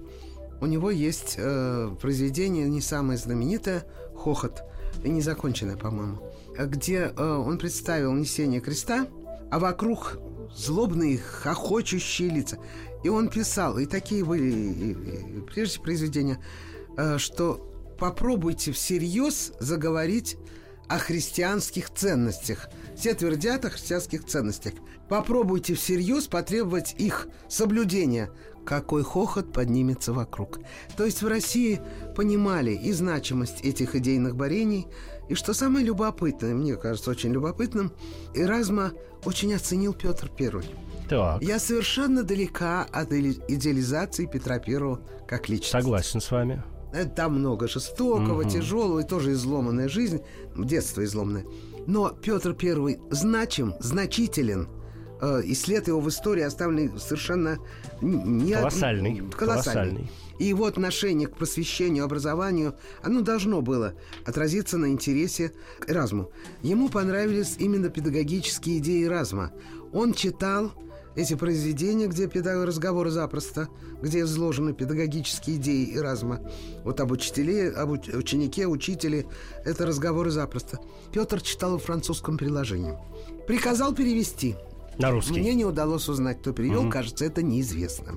У 0.61 0.65
него 0.65 0.89
есть 0.89 1.35
э, 1.37 1.95
произведение 2.01 2.67
не 2.67 2.81
самое 2.81 3.19
знаменитое 3.19 3.85
«Хохот», 4.15 4.63
незаконченное, 5.03 5.75
по-моему, 5.77 6.19
где 6.57 7.11
э, 7.15 7.23
он 7.23 7.57
представил 7.59 8.13
несение 8.13 8.61
креста, 8.61 9.07
а 9.51 9.59
вокруг 9.59 10.17
злобные, 10.55 11.17
хохочущие 11.19 12.29
лица. 12.29 12.57
И 13.03 13.09
он 13.09 13.29
писал, 13.29 13.77
и 13.77 13.85
такие 13.85 14.23
были 14.25 14.49
и- 14.49 14.91
и- 14.93 15.37
и 15.37 15.41
прежде 15.41 15.79
произведения, 15.79 16.39
э, 16.97 17.17
что 17.19 17.63
попробуйте 17.99 18.71
всерьез 18.71 19.53
заговорить 19.59 20.37
о 20.89 20.97
христианских 20.99 21.89
ценностях. 21.93 22.69
Все 22.95 23.13
твердят 23.13 23.65
о 23.65 23.69
христианских 23.69 24.25
ценностях. 24.25 24.73
Попробуйте 25.09 25.73
всерьез 25.75 26.27
потребовать 26.27 26.95
их 26.97 27.27
соблюдения. 27.47 28.29
Какой 28.65 29.03
хохот 29.03 29.53
поднимется 29.53 30.11
вокруг. 30.11 30.59
То 30.97 31.05
есть 31.05 31.21
в 31.21 31.27
России 31.27 31.79
понимали 32.15 32.71
и 32.71 32.91
значимость 32.91 33.61
этих 33.61 33.95
идейных 33.95 34.35
борений, 34.35 34.87
и 35.29 35.35
что 35.35 35.53
самое 35.53 35.85
любопытное, 35.85 36.53
мне 36.53 36.75
кажется 36.75 37.11
очень 37.11 37.31
любопытным, 37.31 37.93
Эразма 38.33 38.91
очень 39.23 39.53
оценил 39.53 39.93
Петр 39.93 40.29
Первый. 40.35 40.65
Так, 41.09 41.41
Я 41.41 41.59
совершенно 41.59 42.23
далека 42.23 42.85
от 42.91 43.13
иде- 43.13 43.41
идеализации 43.47 44.25
Петра 44.25 44.59
Первого 44.59 44.99
как 45.25 45.47
личности. 45.47 45.71
согласен 45.71 46.19
с 46.19 46.29
вами. 46.29 46.61
Это 46.93 47.09
Там 47.09 47.39
много 47.39 47.67
жестокого, 47.69 48.41
Мгм. 48.41 48.49
тяжелого 48.49 48.99
и 48.99 49.07
тоже 49.07 49.31
изломанная 49.33 49.87
жизнь, 49.87 50.21
детство 50.65 51.03
изломанное. 51.03 51.45
Но 51.85 52.09
Петр 52.09 52.53
Первый 52.53 52.99
значим, 53.11 53.73
значителен. 53.79 54.67
э, 55.21 55.41
И 55.43 55.53
след 55.55 55.87
его 55.87 55.99
в 55.99 56.09
истории 56.09 56.43
оставлен 56.43 56.99
совершенно 56.99 57.57
не 58.01 58.53
Колоссальный. 58.53 59.17
колоссальный. 59.17 59.31
Колоссальный. 59.31 60.11
И 60.39 60.45
его 60.45 60.65
отношение 60.65 61.27
к 61.27 61.35
просвещению, 61.35 62.03
образованию, 62.03 62.75
оно 63.01 63.21
должно 63.21 63.61
было 63.61 63.93
отразиться 64.25 64.77
на 64.77 64.87
интересе 64.91 65.51
к 65.79 65.89
Эразму. 65.89 66.29
Ему 66.61 66.89
понравились 66.89 67.55
именно 67.57 67.89
педагогические 67.89 68.77
идеи 68.77 69.05
Эразма. 69.05 69.51
Он 69.93 70.13
читал 70.13 70.73
эти 71.17 71.33
произведения, 71.33 72.07
где 72.07 72.27
педаг... 72.27 72.63
разговоры 72.63 73.09
запросто, 73.09 73.69
где 74.03 74.21
изложены 74.21 74.73
педагогические 74.73 75.57
идеи 75.57 75.97
Эразма. 75.97 76.41
Вот 76.83 76.99
об 76.99 77.11
учителе, 77.11 77.71
об 77.71 77.89
уч- 77.89 78.15
ученике, 78.15 78.67
учителе, 78.67 79.25
это 79.65 79.87
разговоры 79.87 80.29
запросто. 80.29 80.79
Петр 81.11 81.41
читал 81.41 81.71
во 81.71 81.79
французском 81.79 82.37
приложении. 82.37 82.93
Приказал 83.47 83.95
перевести. 83.95 84.55
На 84.99 85.09
русский. 85.09 85.39
Мне 85.39 85.55
не 85.55 85.65
удалось 85.65 86.07
узнать, 86.07 86.39
кто 86.39 86.53
перевел, 86.53 86.87
кажется, 86.89 87.25
это 87.25 87.41
неизвестно. 87.41 88.13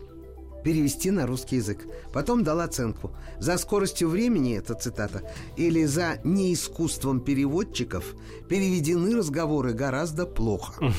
Перевести 0.63 1.11
на 1.11 1.27
русский 1.27 1.57
язык. 1.57 1.87
Потом 2.13 2.45
дал 2.45 2.61
оценку. 2.61 3.13
За 3.39 3.57
скоростью 3.57 4.11
времени, 4.11 4.59
это 4.59 4.75
цитата, 4.75 5.23
или 5.57 5.87
за 5.87 6.21
неискусством 6.23 7.21
переводчиков 7.21 8.15
переведены 8.47 9.17
разговоры 9.17 9.73
гораздо 9.73 10.27
плохо. 10.27 10.93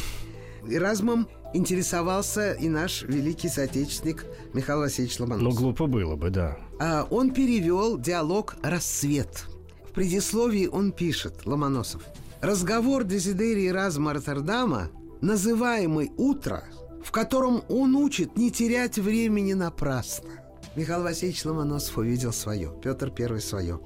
Эразмом 0.67 1.27
интересовался 1.53 2.53
и 2.53 2.69
наш 2.69 3.03
великий 3.03 3.49
соотечественник 3.49 4.25
Михаил 4.53 4.79
Васильевич 4.79 5.19
Ну, 5.19 5.25
Ломоносов. 5.25 5.59
глупо 5.59 5.85
было 5.87 6.15
бы, 6.15 6.29
да. 6.29 6.57
А, 6.79 7.07
он 7.09 7.31
перевел 7.33 7.97
диалог 7.97 8.55
«Рассвет». 8.61 9.45
В 9.89 9.93
предисловии 9.93 10.67
он 10.67 10.91
пишет, 10.91 11.45
Ломоносов, 11.45 12.03
«Разговор 12.41 13.03
Дезидерии 13.03 13.67
Разма 13.67 14.13
Роттердама, 14.13 14.89
называемый 15.21 16.11
«Утро», 16.17 16.63
в 17.03 17.11
котором 17.11 17.63
он 17.67 17.95
учит 17.95 18.37
не 18.37 18.51
терять 18.51 18.97
времени 18.97 19.53
напрасно». 19.53 20.29
Михаил 20.75 21.03
Васильевич 21.03 21.43
Ломоносов 21.43 21.97
увидел 21.97 22.31
свое, 22.31 22.73
Петр 22.81 23.11
Первый 23.11 23.41
свое. 23.41 23.81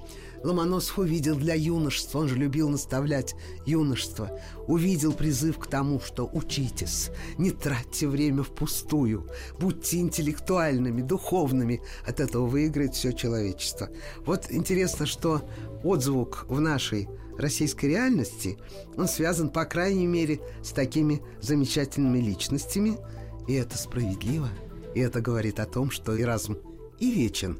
Ломоносов 0.45 0.99
увидел 0.99 1.35
для 1.35 1.55
юношества, 1.55 2.19
он 2.19 2.27
же 2.27 2.35
любил 2.35 2.69
наставлять 2.69 3.35
юношество, 3.65 4.39
увидел 4.67 5.11
призыв 5.11 5.57
к 5.57 5.65
тому, 5.65 5.99
что 5.99 6.29
учитесь, 6.31 7.09
не 7.39 7.49
тратьте 7.49 8.07
время 8.07 8.43
впустую, 8.43 9.27
будьте 9.59 9.99
интеллектуальными, 9.99 11.01
духовными, 11.01 11.81
от 12.05 12.19
этого 12.19 12.45
выиграет 12.45 12.93
все 12.93 13.11
человечество. 13.11 13.89
Вот 14.19 14.51
интересно, 14.51 15.07
что 15.07 15.41
отзвук 15.83 16.45
в 16.47 16.59
нашей 16.59 17.09
российской 17.39 17.87
реальности, 17.87 18.59
он 18.95 19.07
связан, 19.07 19.49
по 19.49 19.65
крайней 19.65 20.05
мере, 20.05 20.41
с 20.63 20.69
такими 20.69 21.23
замечательными 21.41 22.19
личностями, 22.19 22.99
и 23.47 23.53
это 23.53 23.79
справедливо, 23.79 24.49
и 24.93 24.99
это 24.99 25.21
говорит 25.21 25.59
о 25.59 25.65
том, 25.65 25.89
что 25.89 26.15
Эразм 26.15 26.57
и 26.99 27.09
вечен, 27.09 27.57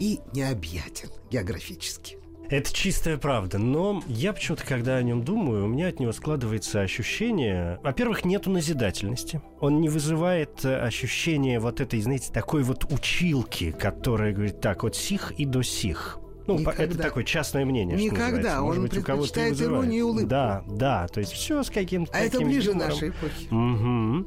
и 0.00 0.20
необъятен 0.32 1.10
географически. 1.30 2.18
Это 2.50 2.72
чистая 2.74 3.16
правда, 3.16 3.58
но 3.58 4.02
я 4.06 4.34
почему-то, 4.34 4.66
когда 4.66 4.96
о 4.96 5.02
нем 5.02 5.24
думаю, 5.24 5.64
у 5.64 5.68
меня 5.68 5.88
от 5.88 5.98
него 5.98 6.12
складывается 6.12 6.82
ощущение... 6.82 7.80
Во-первых, 7.82 8.26
нету 8.26 8.50
назидательности. 8.50 9.40
Он 9.60 9.80
не 9.80 9.88
вызывает 9.88 10.62
э, 10.64 10.76
ощущение 10.76 11.58
вот 11.58 11.80
этой, 11.80 12.02
знаете, 12.02 12.30
такой 12.30 12.62
вот 12.62 12.84
училки, 12.92 13.72
которая 13.72 14.32
говорит, 14.32 14.60
так, 14.60 14.82
вот 14.82 14.94
сих 14.94 15.32
и 15.32 15.46
до 15.46 15.62
сих. 15.62 16.18
Ну, 16.46 16.62
по- 16.62 16.70
это 16.70 16.82
Никогда. 16.84 17.02
такое 17.04 17.24
частное 17.24 17.64
мнение, 17.64 17.96
что 17.96 18.04
Никогда. 18.06 18.26
называется. 18.26 18.60
Может 18.60 18.82
Он 18.82 18.88
быть, 18.88 18.98
у 18.98 19.02
кого-то 19.02 19.40
и 19.46 19.52
иронию 19.62 19.98
и 19.98 20.02
улыбку. 20.02 20.28
Да, 20.28 20.64
да, 20.68 21.08
то 21.08 21.20
есть 21.20 21.32
все 21.32 21.62
с 21.62 21.70
каким-то 21.70 22.12
А 22.14 22.20
это 22.20 22.38
ближе 22.40 22.70
юмором. 22.70 22.88
нашей 22.90 23.08
эпохи. 23.10 23.46
Мгм. 23.50 24.26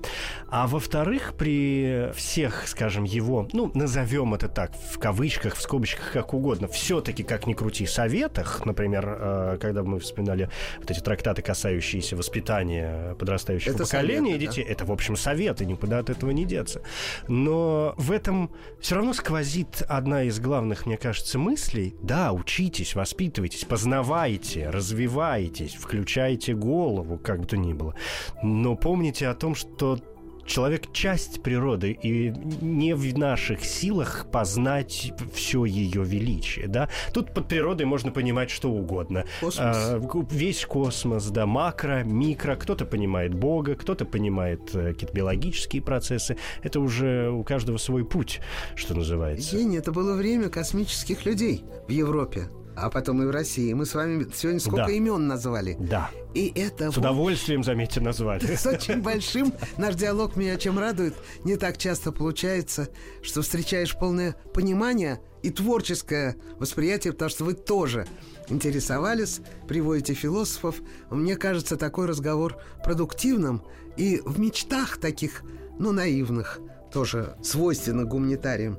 А 0.50 0.68
во-вторых, 0.68 1.34
при 1.38 2.12
всех, 2.16 2.68
скажем, 2.68 3.04
его, 3.04 3.48
ну, 3.54 3.72
назовем 3.74 4.34
это 4.34 4.48
так, 4.48 4.72
в 4.92 4.98
кавычках, 5.00 5.56
в 5.56 5.62
скобочках, 5.62 6.12
как 6.14 6.34
угодно, 6.34 6.68
все-таки, 6.68 7.24
как 7.24 7.46
ни 7.48 7.54
крути, 7.54 7.86
советах, 7.86 8.66
например, 8.66 9.06
э, 9.20 9.58
когда 9.62 9.84
мы 9.84 10.00
вспоминали 10.00 10.50
вот 10.80 10.90
эти 10.90 11.00
трактаты, 11.00 11.42
касающиеся 11.42 12.16
воспитания 12.16 13.16
подрастающего 13.16 13.74
это 13.74 13.84
поколения 13.84 14.32
советы, 14.34 14.40
детей, 14.48 14.64
да? 14.66 14.72
это, 14.72 14.86
в 14.86 14.92
общем, 14.92 15.16
советы, 15.16 15.66
никуда 15.66 16.00
от 16.00 16.10
этого 16.10 16.32
не 16.32 16.46
деться. 16.46 16.82
Но 17.28 17.94
в 17.98 18.12
этом 18.12 18.52
все 18.80 18.96
равно 18.96 19.14
сквозит 19.14 19.84
одна 19.88 20.24
из 20.24 20.40
главных, 20.40 20.86
мне 20.86 20.98
кажется, 20.98 21.38
мыслей. 21.38 21.96
Да, 22.08 22.32
учитесь, 22.32 22.96
воспитывайтесь, 22.96 23.66
познавайте, 23.66 24.70
развивайтесь, 24.70 25.74
включайте 25.74 26.54
голову, 26.54 27.18
как 27.18 27.42
бы 27.42 27.46
то 27.46 27.58
ни 27.58 27.74
было. 27.74 27.96
Но 28.42 28.78
помните 28.78 29.28
о 29.28 29.36
том, 29.36 29.56
что 29.56 30.00
человек 30.48 30.92
часть 30.94 31.44
природы, 31.44 31.92
и 31.92 32.30
не 32.62 32.96
в 32.96 33.18
наших 33.18 33.64
силах 33.64 34.28
познать 34.32 35.14
все 35.34 35.66
ее 35.66 36.04
величие, 36.04 36.68
да. 36.68 36.90
Тут 37.14 37.34
под 37.34 37.48
природой 37.48 37.86
можно 37.86 38.12
понимать 38.12 38.50
что 38.50 38.72
угодно. 38.72 39.26
Космос. 39.42 39.76
А, 39.78 40.02
весь 40.32 40.66
космос, 40.66 41.28
да, 41.28 41.46
макро, 41.46 42.04
микро. 42.04 42.56
Кто-то 42.56 42.86
понимает 42.86 43.34
Бога, 43.34 43.76
кто-то 43.76 44.06
понимает 44.06 44.74
э, 44.74 44.94
какие-то 44.94 45.14
биологические 45.14 45.82
процессы. 45.82 46.38
Это 46.64 46.80
уже 46.80 47.30
у 47.30 47.44
каждого 47.44 47.78
свой 47.78 48.06
путь, 48.06 48.40
что 48.76 48.96
называется. 48.96 49.56
Евгений, 49.56 49.78
это 49.78 49.92
было 49.92 50.16
время 50.16 50.50
космических 50.50 51.26
людей 51.26 51.64
в 51.88 51.92
Европе 51.92 52.50
а 52.78 52.90
потом 52.92 53.24
и 53.24 53.26
в 53.26 53.32
России. 53.32 53.74
Мы 53.74 53.86
с 53.86 53.96
вами 53.96 54.28
сегодня 54.34 54.60
сколько 54.60 54.86
да. 54.86 54.92
имен 54.92 55.28
назвали. 55.28 55.76
Да. 55.80 56.12
И 56.36 56.52
это... 56.56 56.92
С 56.92 56.98
удовольствием, 56.98 57.64
заметьте, 57.64 58.00
назвали. 58.00 58.46
С 58.56 58.66
очень 58.68 59.02
большим. 59.02 59.52
Наш 59.78 59.96
диалог 59.96 60.36
меня 60.36 60.58
чем 60.58 60.78
радует. 60.78 61.16
Не 61.44 61.58
так 61.58 61.78
часто 61.78 62.12
получается, 62.12 62.90
что 63.24 63.42
встречаешь 63.42 63.98
полное 63.98 64.36
понимание 64.54 65.20
и 65.42 65.50
творческое 65.50 66.36
восприятие, 66.60 67.14
потому 67.14 67.30
что 67.30 67.46
вы 67.46 67.54
тоже 67.54 68.06
интересовались, 68.48 69.42
приводите 69.68 70.14
философов. 70.14 70.76
Мне 71.10 71.36
кажется, 71.36 71.78
такой 71.78 72.06
разговор 72.06 72.58
продуктивным 72.84 73.64
и 73.96 74.22
в 74.24 74.40
мечтах 74.40 74.98
таких, 74.98 75.42
ну, 75.80 75.92
наивных, 75.92 76.60
тоже 76.94 77.36
свойственно 77.42 78.06
гуманитариям. 78.06 78.78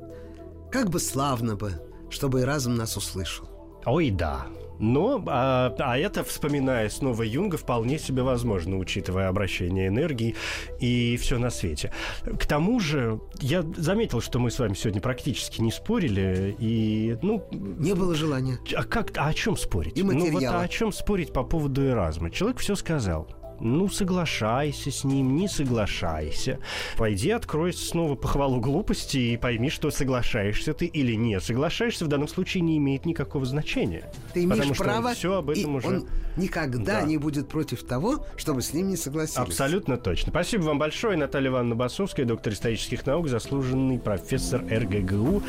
Как 0.70 0.88
бы 0.88 1.00
славно 1.00 1.56
бы, 1.56 1.72
чтобы 2.10 2.42
и 2.42 2.44
разум 2.44 2.76
нас 2.76 2.96
услышал. 2.96 3.57
Ой, 3.84 4.10
да. 4.10 4.46
Но, 4.78 5.22
а, 5.26 5.74
а 5.78 5.98
это, 5.98 6.22
вспоминая 6.22 6.88
снова 6.88 7.22
Юнга, 7.22 7.56
вполне 7.56 7.98
себе 7.98 8.22
возможно, 8.22 8.78
учитывая 8.78 9.28
обращение 9.28 9.88
энергии 9.88 10.36
и 10.78 11.16
все 11.16 11.38
на 11.38 11.50
свете. 11.50 11.92
К 12.22 12.46
тому 12.46 12.78
же, 12.78 13.20
я 13.40 13.62
заметил, 13.76 14.20
что 14.20 14.38
мы 14.38 14.50
с 14.50 14.58
вами 14.58 14.74
сегодня 14.74 15.00
практически 15.00 15.60
не 15.60 15.72
спорили, 15.72 16.54
и, 16.58 17.18
ну... 17.22 17.44
Не 17.50 17.94
было 17.94 18.14
желания. 18.14 18.58
А 18.76 18.84
как, 18.84 19.16
а 19.16 19.28
о 19.28 19.34
чем 19.34 19.56
спорить? 19.56 19.98
И 19.98 20.02
Ну 20.02 20.30
вот 20.30 20.44
а 20.44 20.60
о 20.60 20.68
чем 20.68 20.92
спорить 20.92 21.32
по 21.32 21.42
поводу 21.42 21.84
Эразма? 21.84 22.30
Человек 22.30 22.58
все 22.58 22.76
сказал. 22.76 23.28
Ну, 23.60 23.88
соглашайся 23.88 24.90
с 24.90 25.04
ним, 25.04 25.36
не 25.36 25.48
соглашайся. 25.48 26.58
Пойди, 26.96 27.30
открой 27.30 27.72
снова 27.72 28.14
похвалу 28.14 28.60
глупости 28.60 29.18
и 29.18 29.36
пойми, 29.36 29.70
что 29.70 29.90
соглашаешься 29.90 30.74
ты 30.74 30.86
или 30.86 31.14
не 31.14 31.40
соглашаешься, 31.40 32.04
в 32.04 32.08
данном 32.08 32.28
случае 32.28 32.62
не 32.62 32.78
имеет 32.78 33.04
никакого 33.04 33.44
значения. 33.44 34.10
Ты 34.32 34.44
имеешь 34.44 34.68
потому 34.68 34.74
право, 34.74 35.14
все 35.14 35.34
об 35.34 35.50
этом 35.50 35.74
и 35.74 35.78
уже... 35.78 35.88
он 35.88 36.08
никогда 36.36 37.00
да. 37.00 37.02
не 37.02 37.16
будет 37.16 37.48
против 37.48 37.82
того, 37.82 38.24
чтобы 38.36 38.62
с 38.62 38.72
ним 38.72 38.88
не 38.88 38.96
согласились. 38.96 39.38
Абсолютно 39.38 39.96
точно. 39.96 40.30
Спасибо 40.30 40.62
вам 40.62 40.78
большое, 40.78 41.16
Наталья 41.16 41.48
Ивановна 41.48 41.74
Басовская, 41.74 42.26
доктор 42.26 42.52
исторических 42.52 43.04
наук, 43.06 43.28
заслуженный 43.28 43.98
профессор 43.98 44.62
РГГУ 44.70 45.42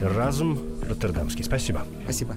«Разум 0.00 0.58
Роттердамский». 0.88 1.44
Спасибо. 1.44 1.86
Спасибо. 2.04 2.36